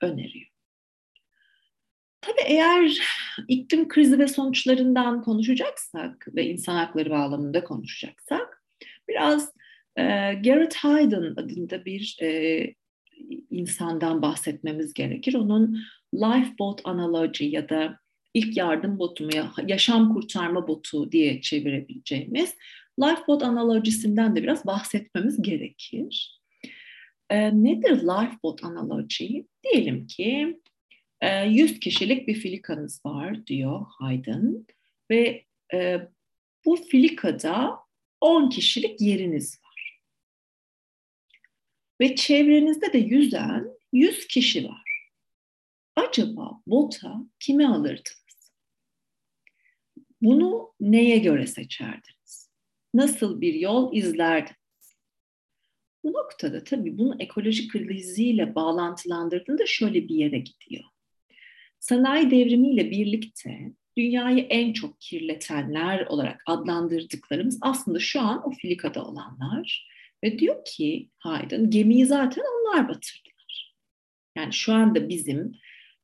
öneriyor. 0.01 0.47
Tabii 2.21 2.41
eğer 2.45 2.97
iklim 3.47 3.87
krizi 3.87 4.19
ve 4.19 4.27
sonuçlarından 4.27 5.21
konuşacaksak 5.21 6.27
ve 6.35 6.45
insan 6.45 6.75
hakları 6.75 7.09
bağlamında 7.09 7.63
konuşacaksak 7.63 8.62
biraz 9.09 9.53
e, 9.97 10.03
Garrett 10.33 10.75
Hayden 10.75 11.21
adında 11.21 11.85
bir 11.85 12.17
e, 12.21 12.73
insandan 13.49 14.21
bahsetmemiz 14.21 14.93
gerekir. 14.93 15.33
Onun 15.33 15.79
Lifeboat 16.13 16.81
Analogy 16.83 17.45
ya 17.45 17.69
da 17.69 17.99
ilk 18.33 18.57
yardım 18.57 18.99
botu 18.99 19.23
mu, 19.23 19.31
yaşam 19.67 20.13
kurtarma 20.13 20.67
botu 20.67 21.11
diye 21.11 21.41
çevirebileceğimiz 21.41 22.55
Lifeboat 22.99 23.43
analojisinden 23.43 24.35
de 24.35 24.43
biraz 24.43 24.65
bahsetmemiz 24.65 25.41
gerekir. 25.41 26.41
E, 27.29 27.63
nedir 27.63 27.95
Lifeboat 27.95 28.63
analogy? 28.63 29.41
Diyelim 29.63 30.07
ki 30.07 30.59
100 31.47 31.71
e, 31.71 31.79
kişilik 31.79 32.27
bir 32.27 32.33
filikanız 32.33 33.05
var 33.05 33.47
diyor 33.47 33.85
Haydn 33.99 34.65
ve 35.11 35.45
e, 35.73 36.07
bu 36.65 36.75
filikada 36.75 37.82
10 38.23 38.49
kişilik 38.49 39.01
yeriniz 39.01 39.59
var. 39.63 39.99
Ve 42.01 42.15
çevrenizde 42.15 42.93
de 42.93 42.97
yüzen 42.97 43.67
100 43.93 44.27
kişi 44.27 44.67
var. 44.67 45.09
Acaba 45.95 46.61
bota 46.67 47.15
kimi 47.39 47.67
alırdınız? 47.67 48.53
Bunu 50.21 50.73
neye 50.79 51.17
göre 51.17 51.47
seçerdiniz? 51.47 52.49
Nasıl 52.93 53.41
bir 53.41 53.53
yol 53.53 53.95
izlerdiniz? 53.95 54.95
Bu 56.03 56.13
noktada 56.13 56.63
tabii 56.63 56.97
bunu 56.97 57.15
ekolojik 57.19 57.71
kriziyle 57.71 58.55
bağlantılandırdığında 58.55 59.65
şöyle 59.65 60.07
bir 60.07 60.15
yere 60.15 60.39
gidiyor. 60.39 60.83
Sanayi 61.79 62.31
devrimiyle 62.31 62.91
birlikte 62.91 63.71
dünyayı 63.97 64.47
en 64.49 64.73
çok 64.73 65.01
kirletenler 65.01 66.05
olarak 66.05 66.41
adlandırdıklarımız 66.45 67.57
aslında 67.61 67.99
şu 67.99 68.21
an 68.21 68.47
o 68.47 68.51
filikada 68.51 69.05
olanlar. 69.05 69.87
Ve 70.23 70.39
diyor 70.39 70.65
ki 70.65 71.09
Haydn 71.17 71.69
gemiyi 71.69 72.05
zaten 72.05 72.43
onlar 72.43 72.89
batırdılar. 72.89 73.75
Yani 74.37 74.53
şu 74.53 74.73
anda 74.73 75.09
bizim 75.09 75.51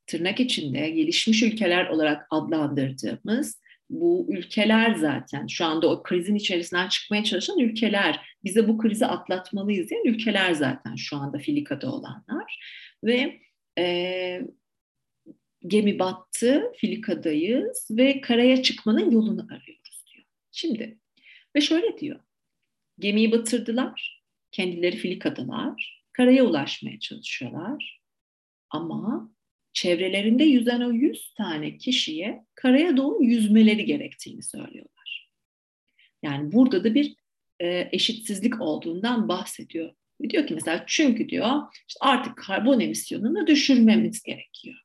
tırnak 0.07 0.39
içinde 0.39 0.89
gelişmiş 0.89 1.43
ülkeler 1.43 1.87
olarak 1.87 2.27
adlandırdığımız 2.29 3.61
bu 3.89 4.25
ülkeler 4.29 4.95
zaten 4.95 5.47
şu 5.47 5.65
anda 5.65 5.87
o 5.91 6.03
krizin 6.03 6.35
içerisinden 6.35 6.87
çıkmaya 6.87 7.23
çalışan 7.23 7.59
ülkeler, 7.59 8.19
bize 8.43 8.67
bu 8.67 8.77
krizi 8.77 9.05
atlatmalıyız 9.05 9.89
diyen 9.89 10.03
ülkeler 10.05 10.53
zaten 10.53 10.95
şu 10.95 11.17
anda 11.17 11.37
filikada 11.37 11.91
olanlar. 11.91 12.59
Ve 13.03 13.39
e, 13.77 14.41
gemi 15.67 15.99
battı, 15.99 16.71
filikadayız 16.77 17.87
ve 17.91 18.21
karaya 18.21 18.63
çıkmanın 18.63 19.11
yolunu 19.11 19.41
arıyoruz 19.41 20.03
diyor. 20.13 20.25
Şimdi 20.51 20.99
ve 21.55 21.61
şöyle 21.61 21.97
diyor. 21.97 22.19
Gemiyi 22.99 23.31
batırdılar, 23.31 24.23
kendileri 24.51 24.97
filikadalar, 24.97 26.03
karaya 26.11 26.43
ulaşmaya 26.43 26.99
çalışıyorlar. 26.99 28.01
Ama 28.69 29.31
çevrelerinde 29.73 30.43
yüzen 30.43 30.81
o 30.81 30.91
yüz 30.91 31.33
tane 31.33 31.77
kişiye 31.77 32.45
karaya 32.55 32.97
doğru 32.97 33.23
yüzmeleri 33.23 33.85
gerektiğini 33.85 34.43
söylüyorlar. 34.43 35.31
Yani 36.23 36.51
burada 36.51 36.83
da 36.83 36.93
bir 36.93 37.15
e, 37.59 37.89
eşitsizlik 37.91 38.61
olduğundan 38.61 39.27
bahsediyor. 39.27 39.93
Diyor 40.29 40.47
ki 40.47 40.53
mesela 40.53 40.83
çünkü 40.87 41.29
diyor 41.29 41.61
işte 41.87 41.99
artık 41.99 42.37
karbon 42.37 42.79
emisyonunu 42.79 43.47
düşürmemiz 43.47 44.23
gerekiyor. 44.23 44.75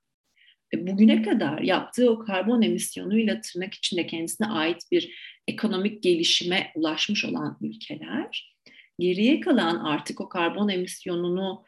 Bugüne 0.86 1.22
kadar 1.22 1.58
yaptığı 1.58 2.10
o 2.10 2.18
karbon 2.18 2.62
emisyonuyla 2.62 3.40
tırnak 3.40 3.74
içinde 3.74 4.06
kendisine 4.06 4.46
ait 4.46 4.82
bir 4.92 5.14
ekonomik 5.48 6.02
gelişime 6.02 6.72
ulaşmış 6.74 7.24
olan 7.24 7.58
ülkeler 7.60 8.54
geriye 8.98 9.40
kalan 9.40 9.76
artık 9.76 10.20
o 10.20 10.28
karbon 10.28 10.68
emisyonunu 10.68 11.64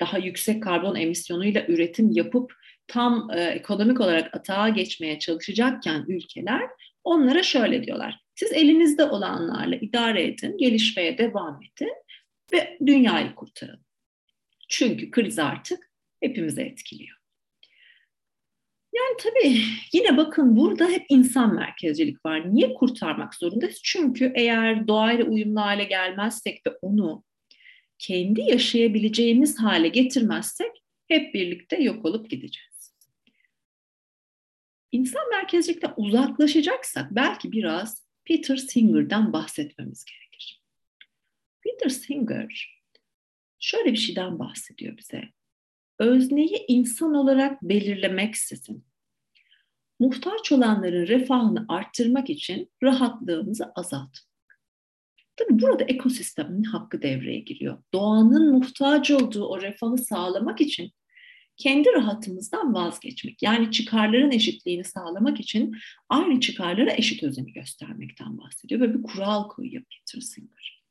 daha 0.00 0.18
yüksek 0.18 0.62
karbon 0.62 0.94
emisyonuyla 0.94 1.66
üretim 1.68 2.10
yapıp 2.12 2.52
tam 2.86 3.30
e, 3.34 3.40
ekonomik 3.40 4.00
olarak 4.00 4.36
atağa 4.36 4.68
geçmeye 4.68 5.18
çalışacakken 5.18 6.04
ülkeler 6.08 6.70
onlara 7.04 7.42
şöyle 7.42 7.84
diyorlar. 7.84 8.20
Siz 8.34 8.52
elinizde 8.52 9.04
olanlarla 9.04 9.76
idare 9.76 10.26
edin, 10.26 10.58
gelişmeye 10.58 11.18
devam 11.18 11.60
edin 11.62 11.92
ve 12.52 12.78
dünyayı 12.86 13.34
kurtarın. 13.34 13.80
Çünkü 14.68 15.10
kriz 15.10 15.38
artık 15.38 15.89
hepimizi 16.20 16.62
etkiliyor. 16.62 17.20
Yani 18.92 19.16
tabii 19.18 19.62
yine 19.92 20.16
bakın 20.16 20.56
burada 20.56 20.88
hep 20.88 21.06
insan 21.08 21.54
merkezcilik 21.54 22.26
var. 22.26 22.54
Niye 22.54 22.74
kurtarmak 22.74 23.34
zorundayız? 23.34 23.80
Çünkü 23.84 24.32
eğer 24.34 24.88
doğayla 24.88 25.24
uyumlu 25.24 25.60
hale 25.60 25.84
gelmezsek 25.84 26.66
ve 26.66 26.70
onu 26.82 27.24
kendi 27.98 28.40
yaşayabileceğimiz 28.40 29.58
hale 29.58 29.88
getirmezsek 29.88 30.70
hep 31.08 31.34
birlikte 31.34 31.82
yok 31.82 32.04
olup 32.04 32.30
gideceğiz. 32.30 32.94
İnsan 34.92 35.30
merkezcilikten 35.30 35.92
uzaklaşacaksak 35.96 37.10
belki 37.10 37.52
biraz 37.52 38.06
Peter 38.24 38.56
Singer'dan 38.56 39.32
bahsetmemiz 39.32 40.04
gerekir. 40.04 40.62
Peter 41.60 41.88
Singer 41.88 42.80
şöyle 43.58 43.92
bir 43.92 43.98
şeyden 43.98 44.38
bahsediyor 44.38 44.96
bize 44.96 45.22
özneyi 46.00 46.64
insan 46.68 47.14
olarak 47.14 47.62
belirlemeksizin 47.62 48.84
muhtaç 49.98 50.52
olanların 50.52 51.06
refahını 51.06 51.64
arttırmak 51.68 52.30
için 52.30 52.72
rahatlığımızı 52.82 53.72
azaltmak. 53.74 54.30
Tabii 55.36 55.62
burada 55.62 55.84
ekosistemin 55.84 56.64
hakkı 56.64 57.02
devreye 57.02 57.40
giriyor. 57.40 57.82
Doğanın 57.94 58.52
muhtaç 58.52 59.10
olduğu 59.10 59.44
o 59.44 59.62
refahı 59.62 59.98
sağlamak 59.98 60.60
için 60.60 60.92
kendi 61.56 61.88
rahatımızdan 61.92 62.74
vazgeçmek. 62.74 63.42
Yani 63.42 63.70
çıkarların 63.70 64.30
eşitliğini 64.30 64.84
sağlamak 64.84 65.40
için 65.40 65.76
aynı 66.08 66.40
çıkarlara 66.40 66.92
eşit 66.92 67.22
özeni 67.22 67.52
göstermekten 67.52 68.38
bahsediyor. 68.38 68.80
Böyle 68.80 68.94
bir 68.94 69.02
kural 69.02 69.48
koyuyor 69.48 69.82
Peter 69.82 70.20
Singer. 70.20 70.82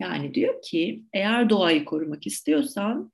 Yani 0.00 0.34
diyor 0.34 0.62
ki 0.62 1.04
eğer 1.12 1.50
doğayı 1.50 1.84
korumak 1.84 2.26
istiyorsan 2.26 3.12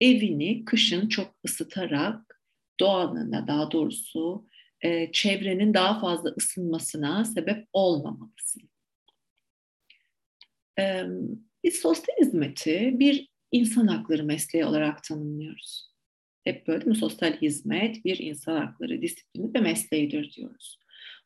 evini 0.00 0.64
kışın 0.64 1.08
çok 1.08 1.34
ısıtarak 1.46 2.40
doğanın 2.80 3.32
da 3.32 3.46
daha 3.46 3.70
doğrusu 3.70 4.48
e, 4.80 5.12
çevrenin 5.12 5.74
daha 5.74 6.00
fazla 6.00 6.30
ısınmasına 6.30 7.24
sebep 7.24 7.68
olmamalısın. 7.72 8.70
E, 10.78 11.04
biz 11.64 11.74
sosyal 11.74 12.16
hizmeti 12.20 12.90
bir 12.94 13.28
insan 13.52 13.86
hakları 13.86 14.24
mesleği 14.24 14.64
olarak 14.64 15.04
tanımlıyoruz. 15.04 15.90
Hep 16.44 16.66
böyle 16.66 16.84
mi? 16.84 16.96
Sosyal 16.96 17.32
hizmet 17.32 18.04
bir 18.04 18.18
insan 18.18 18.56
hakları 18.56 19.02
disiplini 19.02 19.54
ve 19.54 19.60
mesleğidir 19.60 20.32
diyoruz. 20.32 20.80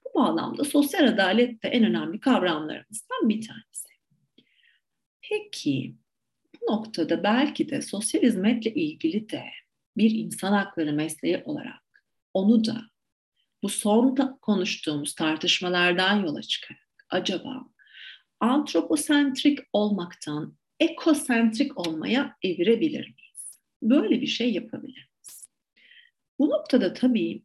Bu 0.04 0.18
bağlamda 0.18 0.64
sosyal 0.64 1.09
adalet 1.09 1.62
de 1.62 1.68
en 1.68 1.85
önemli 1.85 2.20
kavramlarımızdan 2.20 3.28
bir 3.28 3.46
tanesi. 3.48 3.88
Peki 5.22 5.94
bu 6.61 6.73
noktada 6.73 7.23
belki 7.23 7.68
de 7.68 7.83
sosyal 7.83 8.23
hizmetle 8.23 8.75
ilgili 8.75 9.29
de 9.29 9.44
bir 9.96 10.11
insan 10.11 10.53
hakları 10.53 10.92
mesleği 10.92 11.42
olarak 11.44 12.03
onu 12.35 12.64
da 12.64 12.83
bu 13.62 13.68
son 13.68 14.14
ta- 14.14 14.38
konuştuğumuz 14.42 15.14
tartışmalardan 15.14 16.25
yola 16.25 16.42
çıkarak 16.42 17.05
acaba 17.11 17.66
antroposentrik 18.40 19.59
olmaktan 19.73 20.57
ekosentrik 20.81 21.88
olmaya 21.88 22.37
evirebilir 22.42 23.05
miyiz? 23.05 23.61
Böyle 23.83 24.20
bir 24.20 24.27
şey 24.27 24.53
yapabilir 24.53 25.09
miyiz? 25.11 25.51
Bu 26.38 26.49
noktada 26.49 26.92
tabii 26.92 27.42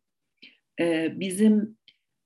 e, 0.79 1.19
bizim 1.19 1.77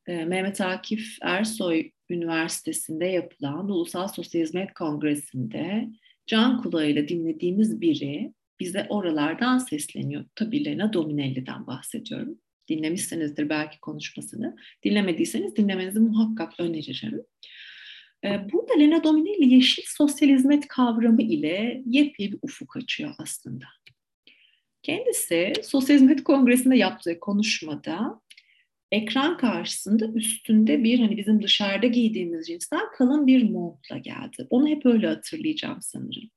e, 0.07 0.25
Mehmet 0.25 0.61
Akif 0.61 1.17
Ersoy 1.21 1.91
Üniversitesi'nde 2.09 3.05
yapılan 3.05 3.69
Ulusal 3.69 4.07
Sosyal 4.07 4.41
Hizmet 4.41 4.73
Kongresi'nde 4.73 5.89
can 6.29 6.61
kulağıyla 6.61 7.07
dinlediğimiz 7.07 7.81
biri 7.81 8.33
bize 8.59 8.85
oralardan 8.89 9.57
sesleniyor. 9.57 10.25
Tabii 10.35 10.65
Lena 10.65 10.93
Dominelli'den 10.93 11.67
bahsediyorum. 11.67 12.39
Dinlemişsinizdir 12.67 13.49
belki 13.49 13.79
konuşmasını. 13.79 14.55
Dinlemediyseniz 14.83 15.55
dinlemenizi 15.55 15.99
muhakkak 15.99 16.59
öneririm. 16.59 17.21
Ee, 18.25 18.47
burada 18.53 18.73
Lena 18.73 19.03
Dominelli 19.03 19.53
yeşil 19.53 19.83
sosyal 19.85 20.29
hizmet 20.29 20.67
kavramı 20.67 21.21
ile 21.21 21.81
yepyeni 21.85 22.31
bir 22.31 22.39
ufuk 22.41 22.77
açıyor 22.77 23.15
aslında. 23.17 23.65
Kendisi 24.83 25.53
Sosyal 25.63 25.95
Hizmet 25.95 26.23
Kongresi'nde 26.23 26.77
yaptığı 26.77 27.19
konuşmada 27.19 28.21
ekran 28.91 29.37
karşısında 29.37 30.07
üstünde 30.07 30.83
bir 30.83 30.99
hani 30.99 31.17
bizim 31.17 31.43
dışarıda 31.43 31.87
giydiğimiz 31.87 32.47
cinsten 32.47 32.91
kalın 32.97 33.27
bir 33.27 33.49
montla 33.49 33.97
geldi. 33.97 34.47
Onu 34.49 34.67
hep 34.67 34.85
öyle 34.85 35.07
hatırlayacağım 35.07 35.81
sanırım. 35.81 36.29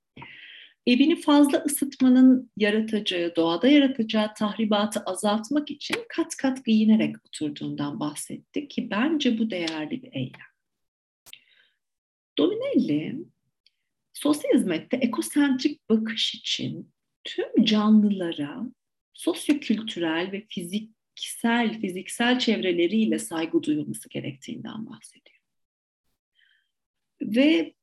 Evini 0.86 1.16
fazla 1.20 1.64
ısıtmanın 1.66 2.50
yaratacağı, 2.56 3.36
doğada 3.36 3.68
yaratacağı 3.68 4.34
tahribatı 4.34 5.00
azaltmak 5.00 5.70
için 5.70 5.96
kat 6.08 6.36
kat 6.36 6.64
giyinerek 6.64 7.16
oturduğundan 7.26 8.00
bahsetti 8.00 8.68
ki 8.68 8.90
bence 8.90 9.38
bu 9.38 9.50
değerli 9.50 10.02
bir 10.02 10.12
eylem. 10.12 10.52
Dominelli, 12.38 13.16
sosyal 14.12 14.54
hizmette 14.54 14.96
ekosentrik 14.96 15.88
bakış 15.88 16.34
için 16.34 16.92
tüm 17.24 17.64
canlılara 17.64 18.62
sosyokültürel 19.14 20.32
ve 20.32 20.46
fiziksel, 21.14 21.80
fiziksel 21.80 22.38
çevreleriyle 22.38 23.18
saygı 23.18 23.62
duyulması 23.62 24.08
gerektiğinden 24.08 24.86
bahsediyor. 24.86 25.38
Ve 27.22 27.74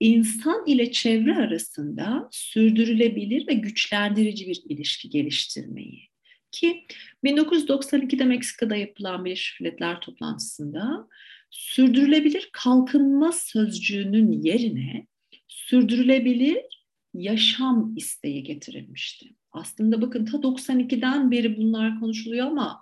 insan 0.00 0.66
ile 0.66 0.92
çevre 0.92 1.36
arasında 1.36 2.28
sürdürülebilir 2.30 3.46
ve 3.46 3.54
güçlendirici 3.54 4.48
bir 4.48 4.62
ilişki 4.68 5.10
geliştirmeyi 5.10 6.08
ki 6.50 6.86
1992'de 7.24 8.24
Meksika'da 8.24 8.76
yapılan 8.76 9.24
Birleşmiş 9.24 9.60
Milletler 9.60 10.00
toplantısında 10.00 11.08
sürdürülebilir 11.50 12.50
kalkınma 12.52 13.32
sözcüğünün 13.32 14.42
yerine 14.42 15.06
sürdürülebilir 15.48 16.86
yaşam 17.14 17.96
isteği 17.96 18.42
getirilmişti. 18.42 19.34
Aslında 19.52 20.02
bakın 20.02 20.24
ta 20.24 20.36
92'den 20.36 21.30
beri 21.30 21.56
bunlar 21.56 22.00
konuşuluyor 22.00 22.46
ama 22.46 22.80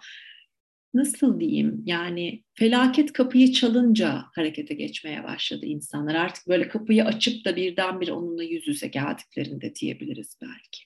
nasıl 0.95 1.41
diyeyim 1.41 1.83
yani 1.87 2.45
felaket 2.55 3.13
kapıyı 3.13 3.53
çalınca 3.53 4.25
harekete 4.35 4.75
geçmeye 4.75 5.25
başladı 5.25 5.67
insanlar. 5.67 6.15
Artık 6.15 6.49
böyle 6.49 6.69
kapıyı 6.69 7.05
açıp 7.05 7.45
da 7.45 7.57
birdenbire 7.57 8.13
onunla 8.13 8.43
yüz 8.43 8.69
yüze 8.69 8.87
geldiklerinde 8.87 9.75
diyebiliriz 9.75 10.39
belki. 10.43 10.81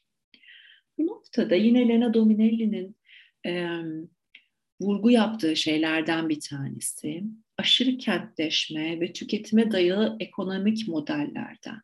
Bu 0.98 1.06
noktada 1.06 1.54
yine 1.54 1.88
Lena 1.88 2.14
Dominelli'nin 2.14 2.96
e, 3.46 3.68
vurgu 4.80 5.10
yaptığı 5.10 5.56
şeylerden 5.56 6.28
bir 6.28 6.40
tanesi 6.40 7.24
aşırı 7.58 7.98
kentleşme 7.98 9.00
ve 9.00 9.12
tüketime 9.12 9.70
dayalı 9.70 10.16
ekonomik 10.20 10.88
modellerden 10.88 11.80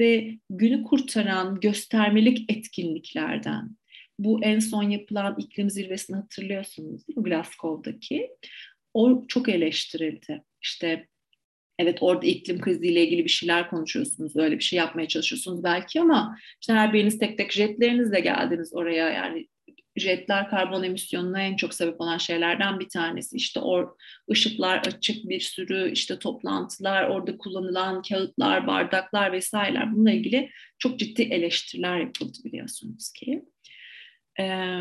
ve 0.00 0.38
günü 0.50 0.82
kurtaran 0.84 1.60
göstermelik 1.60 2.52
etkinliklerden 2.52 3.76
bu 4.18 4.44
en 4.44 4.58
son 4.58 4.82
yapılan 4.82 5.36
iklim 5.38 5.70
zirvesini 5.70 6.16
hatırlıyorsunuz 6.16 7.08
değil 7.08 7.18
mi 7.18 7.24
Glasgow'daki? 7.24 8.30
O 8.94 9.24
çok 9.28 9.48
eleştirildi. 9.48 10.42
İşte 10.62 11.08
evet 11.78 11.98
orada 12.00 12.26
iklim 12.26 12.60
kriziyle 12.60 13.04
ilgili 13.04 13.24
bir 13.24 13.30
şeyler 13.30 13.70
konuşuyorsunuz, 13.70 14.36
öyle 14.36 14.58
bir 14.58 14.64
şey 14.64 14.76
yapmaya 14.76 15.08
çalışıyorsunuz 15.08 15.64
belki 15.64 16.00
ama 16.00 16.38
işte 16.60 16.72
her 16.72 16.92
biriniz 16.92 17.18
tek 17.18 17.38
tek 17.38 17.52
jetlerinizle 17.52 18.20
geldiniz 18.20 18.74
oraya 18.74 19.08
yani 19.08 19.48
jetler 19.96 20.50
karbon 20.50 20.82
emisyonuna 20.82 21.42
en 21.42 21.56
çok 21.56 21.74
sebep 21.74 22.00
olan 22.00 22.18
şeylerden 22.18 22.80
bir 22.80 22.88
tanesi. 22.88 23.36
İşte 23.36 23.60
o 23.60 23.96
ışıklar 24.30 24.78
açık 24.78 25.28
bir 25.28 25.40
sürü 25.40 25.92
işte 25.92 26.18
toplantılar, 26.18 27.08
orada 27.08 27.38
kullanılan 27.38 28.02
kağıtlar, 28.02 28.66
bardaklar 28.66 29.32
vesaireler 29.32 29.92
bununla 29.92 30.12
ilgili 30.12 30.50
çok 30.78 30.98
ciddi 30.98 31.22
eleştiriler 31.22 31.98
yapıldı 31.98 32.38
biliyorsunuz 32.44 33.12
ki. 33.12 33.44
Ee, 34.40 34.80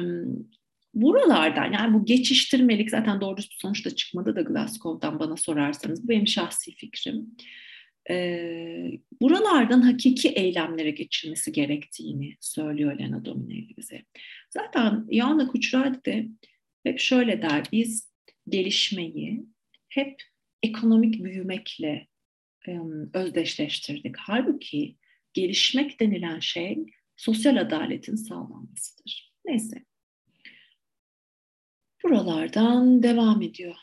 buralardan 0.93 1.71
yani 1.71 1.93
bu 1.93 2.05
geçiştirmelik 2.05 2.89
zaten 2.89 3.21
doğru 3.21 3.41
sonuçta 3.51 3.95
çıkmadı 3.95 4.35
da 4.35 4.41
Glasgow'dan 4.41 5.19
bana 5.19 5.37
sorarsanız 5.37 6.03
bu 6.03 6.09
benim 6.09 6.27
şahsi 6.27 6.75
fikrim. 6.75 7.25
Ee, 8.09 8.91
buralardan 9.21 9.81
hakiki 9.81 10.29
eylemlere 10.29 10.91
geçilmesi 10.91 11.51
gerektiğini 11.51 12.37
söylüyor 12.39 12.99
Lena 12.99 13.25
Dominelli 13.25 13.77
bize. 13.77 14.05
Zaten 14.49 15.07
Yana 15.09 15.47
Kuçradi 15.47 16.05
de 16.05 16.27
hep 16.83 16.99
şöyle 16.99 17.41
der, 17.41 17.63
biz 17.71 18.13
gelişmeyi 18.49 19.45
hep 19.89 20.21
ekonomik 20.63 21.23
büyümekle 21.23 22.07
özdeşleştirdik. 23.13 24.15
Halbuki 24.17 24.97
gelişmek 25.33 25.99
denilen 25.99 26.39
şey 26.39 26.85
sosyal 27.17 27.57
adaletin 27.57 28.15
sağlanmasıdır. 28.15 29.33
Neyse. 29.45 29.85
Buralardan 32.03 33.03
devam 33.03 33.41
ediyor 33.41 33.75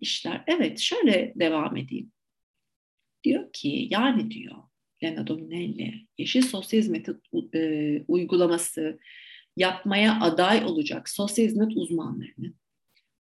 işler. 0.00 0.44
Evet 0.46 0.78
şöyle 0.78 1.32
devam 1.36 1.76
edeyim. 1.76 2.12
Diyor 3.24 3.52
ki 3.52 3.88
yani 3.90 4.30
diyor 4.30 4.56
Lena 5.02 5.26
Dominelli 5.26 6.06
yeşil 6.18 6.42
sosyal 6.42 6.80
hizmeti 6.80 7.14
e, 7.54 8.02
uygulaması 8.08 8.98
yapmaya 9.56 10.20
aday 10.20 10.64
olacak 10.64 11.08
sosyal 11.08 11.46
hizmet 11.46 11.76
uzmanlarının 11.76 12.54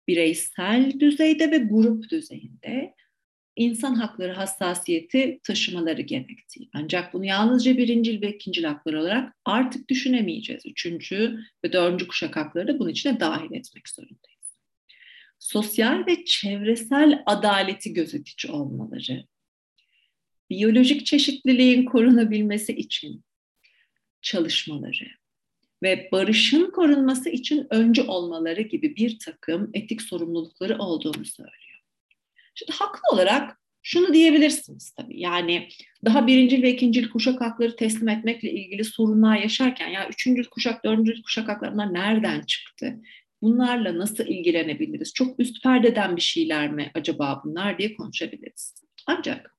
bireysel 0.08 1.00
düzeyde 1.00 1.50
ve 1.50 1.58
grup 1.58 2.10
düzeyinde 2.10 2.94
insan 3.56 3.94
hakları 3.94 4.32
hassasiyeti 4.32 5.40
taşımaları 5.44 6.02
gerektiği. 6.02 6.70
Ancak 6.74 7.14
bunu 7.14 7.24
yalnızca 7.24 7.76
birincil 7.76 8.22
ve 8.22 8.34
ikincil 8.34 8.64
haklar 8.64 8.94
olarak 8.94 9.34
artık 9.44 9.88
düşünemeyeceğiz. 9.88 10.62
Üçüncü 10.66 11.38
ve 11.64 11.72
dördüncü 11.72 12.08
kuşak 12.08 12.36
hakları 12.36 12.68
da 12.68 12.78
bunun 12.78 12.90
içine 12.90 13.20
dahil 13.20 13.52
etmek 13.52 13.88
zorundayız. 13.88 14.56
Sosyal 15.38 16.06
ve 16.06 16.24
çevresel 16.24 17.22
adaleti 17.26 17.92
gözetici 17.92 18.52
olmaları, 18.52 19.24
biyolojik 20.52 21.06
çeşitliliğin 21.06 21.84
korunabilmesi 21.84 22.72
için 22.72 23.24
çalışmaları, 24.22 25.08
ve 25.82 26.08
barışın 26.12 26.70
korunması 26.70 27.28
için 27.30 27.66
öncü 27.70 28.02
olmaları 28.02 28.62
gibi 28.62 28.96
bir 28.96 29.18
takım 29.18 29.70
etik 29.74 30.02
sorumlulukları 30.02 30.78
olduğunu 30.78 31.24
söylüyor. 31.24 31.80
Şimdi 32.54 32.72
haklı 32.72 33.00
olarak 33.12 33.60
şunu 33.82 34.14
diyebilirsiniz 34.14 34.90
tabii 34.90 35.20
yani 35.20 35.68
daha 36.04 36.26
birinci 36.26 36.62
ve 36.62 36.72
ikinci 36.72 37.10
kuşak 37.10 37.40
hakları 37.40 37.76
teslim 37.76 38.08
etmekle 38.08 38.50
ilgili 38.52 38.84
sorunlar 38.84 39.36
yaşarken 39.36 39.88
ya 39.88 40.08
üçüncü 40.08 40.50
kuşak, 40.50 40.84
dördüncü 40.84 41.22
kuşak 41.22 41.48
hakları 41.48 41.72
bunlar 41.72 41.94
nereden 41.94 42.40
çıktı? 42.40 43.00
Bunlarla 43.42 43.98
nasıl 43.98 44.26
ilgilenebiliriz? 44.26 45.14
Çok 45.14 45.40
üst 45.40 45.62
perdeden 45.62 46.16
bir 46.16 46.22
şeyler 46.22 46.72
mi 46.72 46.90
acaba 46.94 47.42
bunlar 47.44 47.78
diye 47.78 47.94
konuşabiliriz. 47.94 48.74
Ancak 49.06 49.51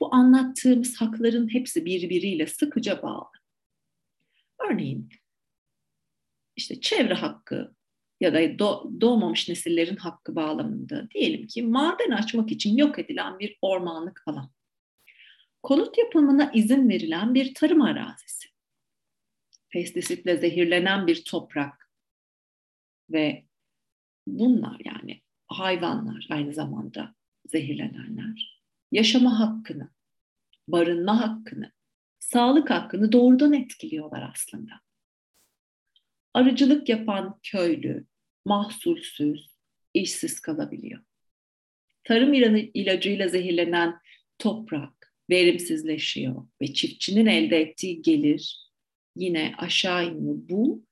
bu 0.00 0.14
anlattığımız 0.14 1.00
hakların 1.00 1.54
hepsi 1.54 1.84
birbiriyle 1.84 2.46
sıkıca 2.46 3.02
bağlı. 3.02 3.30
Örneğin 4.70 5.08
işte 6.56 6.80
çevre 6.80 7.14
hakkı 7.14 7.74
ya 8.20 8.34
da 8.34 8.58
doğmamış 9.00 9.48
nesillerin 9.48 9.96
hakkı 9.96 10.36
bağlamında 10.36 11.10
diyelim 11.10 11.46
ki 11.46 11.62
maden 11.62 12.10
açmak 12.10 12.52
için 12.52 12.76
yok 12.76 12.98
edilen 12.98 13.38
bir 13.38 13.58
ormanlık 13.62 14.22
alan. 14.26 14.50
Konut 15.62 15.98
yapımına 15.98 16.50
izin 16.54 16.88
verilen 16.88 17.34
bir 17.34 17.54
tarım 17.54 17.82
arazisi. 17.82 18.48
Pestisitle 19.70 20.36
zehirlenen 20.36 21.06
bir 21.06 21.24
toprak 21.24 21.90
ve 23.10 23.44
bunlar 24.26 24.80
yani 24.84 25.22
hayvanlar 25.46 26.26
aynı 26.30 26.52
zamanda 26.52 27.14
zehirlenenler 27.46 28.63
yaşama 28.94 29.40
hakkını, 29.40 29.90
barınma 30.68 31.20
hakkını, 31.20 31.72
sağlık 32.18 32.70
hakkını 32.70 33.12
doğrudan 33.12 33.52
etkiliyorlar 33.52 34.30
aslında. 34.32 34.72
Arıcılık 36.34 36.88
yapan 36.88 37.40
köylü, 37.42 38.06
mahsulsüz, 38.44 39.46
işsiz 39.94 40.40
kalabiliyor. 40.40 41.00
Tarım 42.04 42.34
ilacıyla 42.74 43.28
zehirlenen 43.28 43.98
toprak 44.38 45.14
verimsizleşiyor 45.30 46.46
ve 46.62 46.74
çiftçinin 46.74 47.26
elde 47.26 47.60
ettiği 47.60 48.02
gelir 48.02 48.70
yine 49.16 49.54
aşağı 49.58 50.06
iniyor. 50.06 50.36
Bu 50.38 50.84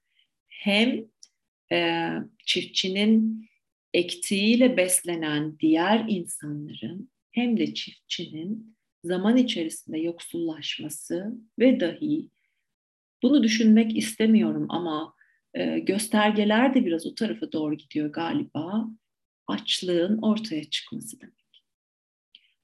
hem 0.48 1.04
e, 1.72 2.08
çiftçinin 2.46 3.48
ektiğiyle 3.94 4.76
beslenen 4.76 5.58
diğer 5.58 6.04
insanların 6.08 7.12
hem 7.32 7.56
de 7.56 7.74
çiftçinin 7.74 8.76
zaman 9.04 9.36
içerisinde 9.36 9.98
yoksullaşması 9.98 11.32
ve 11.58 11.80
dahi 11.80 12.28
bunu 13.22 13.42
düşünmek 13.42 13.96
istemiyorum 13.96 14.66
ama 14.68 15.14
e, 15.54 15.78
göstergeler 15.78 16.74
de 16.74 16.86
biraz 16.86 17.06
o 17.06 17.14
tarafa 17.14 17.52
doğru 17.52 17.74
gidiyor 17.74 18.12
galiba. 18.12 18.88
Açlığın 19.46 20.18
ortaya 20.22 20.64
çıkması 20.64 21.20
demek. 21.20 21.41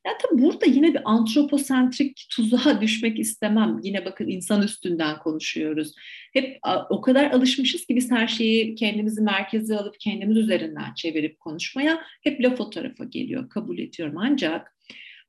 Ya 0.09 0.19
tabii 0.19 0.43
burada 0.43 0.67
yine 0.67 0.95
bir 0.95 1.01
antroposentrik 1.05 2.27
tuzağa 2.31 2.81
düşmek 2.81 3.19
istemem. 3.19 3.81
Yine 3.83 4.05
bakın 4.05 4.29
insan 4.29 4.63
üstünden 4.63 5.19
konuşuyoruz. 5.19 5.95
Hep 6.33 6.59
o 6.91 7.01
kadar 7.01 7.31
alışmışız 7.31 7.87
ki 7.87 7.97
biz 7.97 8.11
her 8.11 8.29
şeyi 8.29 8.75
kendimizi 8.75 9.21
merkeze 9.21 9.77
alıp 9.77 10.01
kendimiz 10.01 10.37
üzerinden 10.37 10.95
çevirip 10.95 11.41
konuşmaya 11.41 12.03
hep 12.23 12.41
laf 12.41 12.61
o 12.61 12.71
tarafa 12.71 13.05
geliyor. 13.05 13.49
Kabul 13.49 13.79
ediyorum 13.79 14.19
ancak 14.19 14.77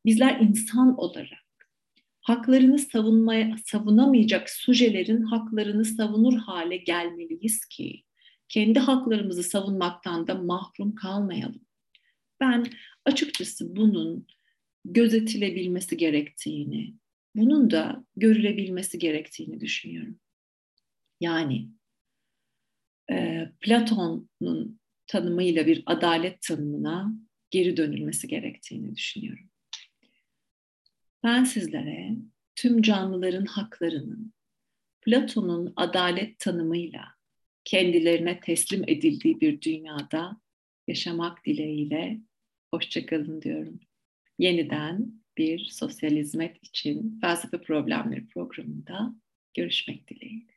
bizler 0.05 0.39
insan 0.39 0.97
olarak 0.97 1.45
haklarını 2.21 2.79
savunmaya 2.79 3.55
savunamayacak 3.65 4.49
sujelerin 4.49 5.21
haklarını 5.21 5.85
savunur 5.85 6.37
hale 6.37 6.77
gelmeliyiz 6.77 7.65
ki 7.65 8.03
kendi 8.49 8.79
haklarımızı 8.79 9.43
savunmaktan 9.43 10.27
da 10.27 10.35
mahrum 10.35 10.95
kalmayalım. 10.95 11.61
Ben 12.39 12.65
açıkçası 13.05 13.75
bunun 13.75 14.27
gözetilebilmesi 14.85 15.97
gerektiğini, 15.97 16.93
bunun 17.35 17.71
da 17.71 18.05
görülebilmesi 18.15 18.99
gerektiğini 18.99 19.61
düşünüyorum. 19.61 20.19
Yani 21.19 21.69
e, 23.11 23.45
Platon'un 23.59 24.79
tanımıyla 25.07 25.67
bir 25.67 25.83
adalet 25.85 26.41
tanımına 26.41 27.13
geri 27.51 27.77
dönülmesi 27.77 28.27
gerektiğini 28.27 28.95
düşünüyorum. 28.95 29.49
Ben 31.23 31.43
sizlere 31.43 32.15
tüm 32.55 32.81
canlıların 32.81 33.45
haklarının 33.45 34.33
Platon'un 35.01 35.73
adalet 35.75 36.39
tanımıyla 36.39 37.05
kendilerine 37.63 38.39
teslim 38.39 38.83
edildiği 38.87 39.41
bir 39.41 39.61
dünyada 39.61 40.41
yaşamak 40.87 41.45
dileğiyle 41.45 42.19
hoşçakalın 42.73 43.41
diyorum. 43.41 43.79
Yeniden 44.39 45.13
bir 45.37 45.65
sosyal 45.65 46.11
hizmet 46.11 46.67
için 46.67 47.19
felsefe 47.21 47.61
problemleri 47.61 48.27
programında 48.27 49.15
görüşmek 49.53 50.07
dileğiyle. 50.09 50.48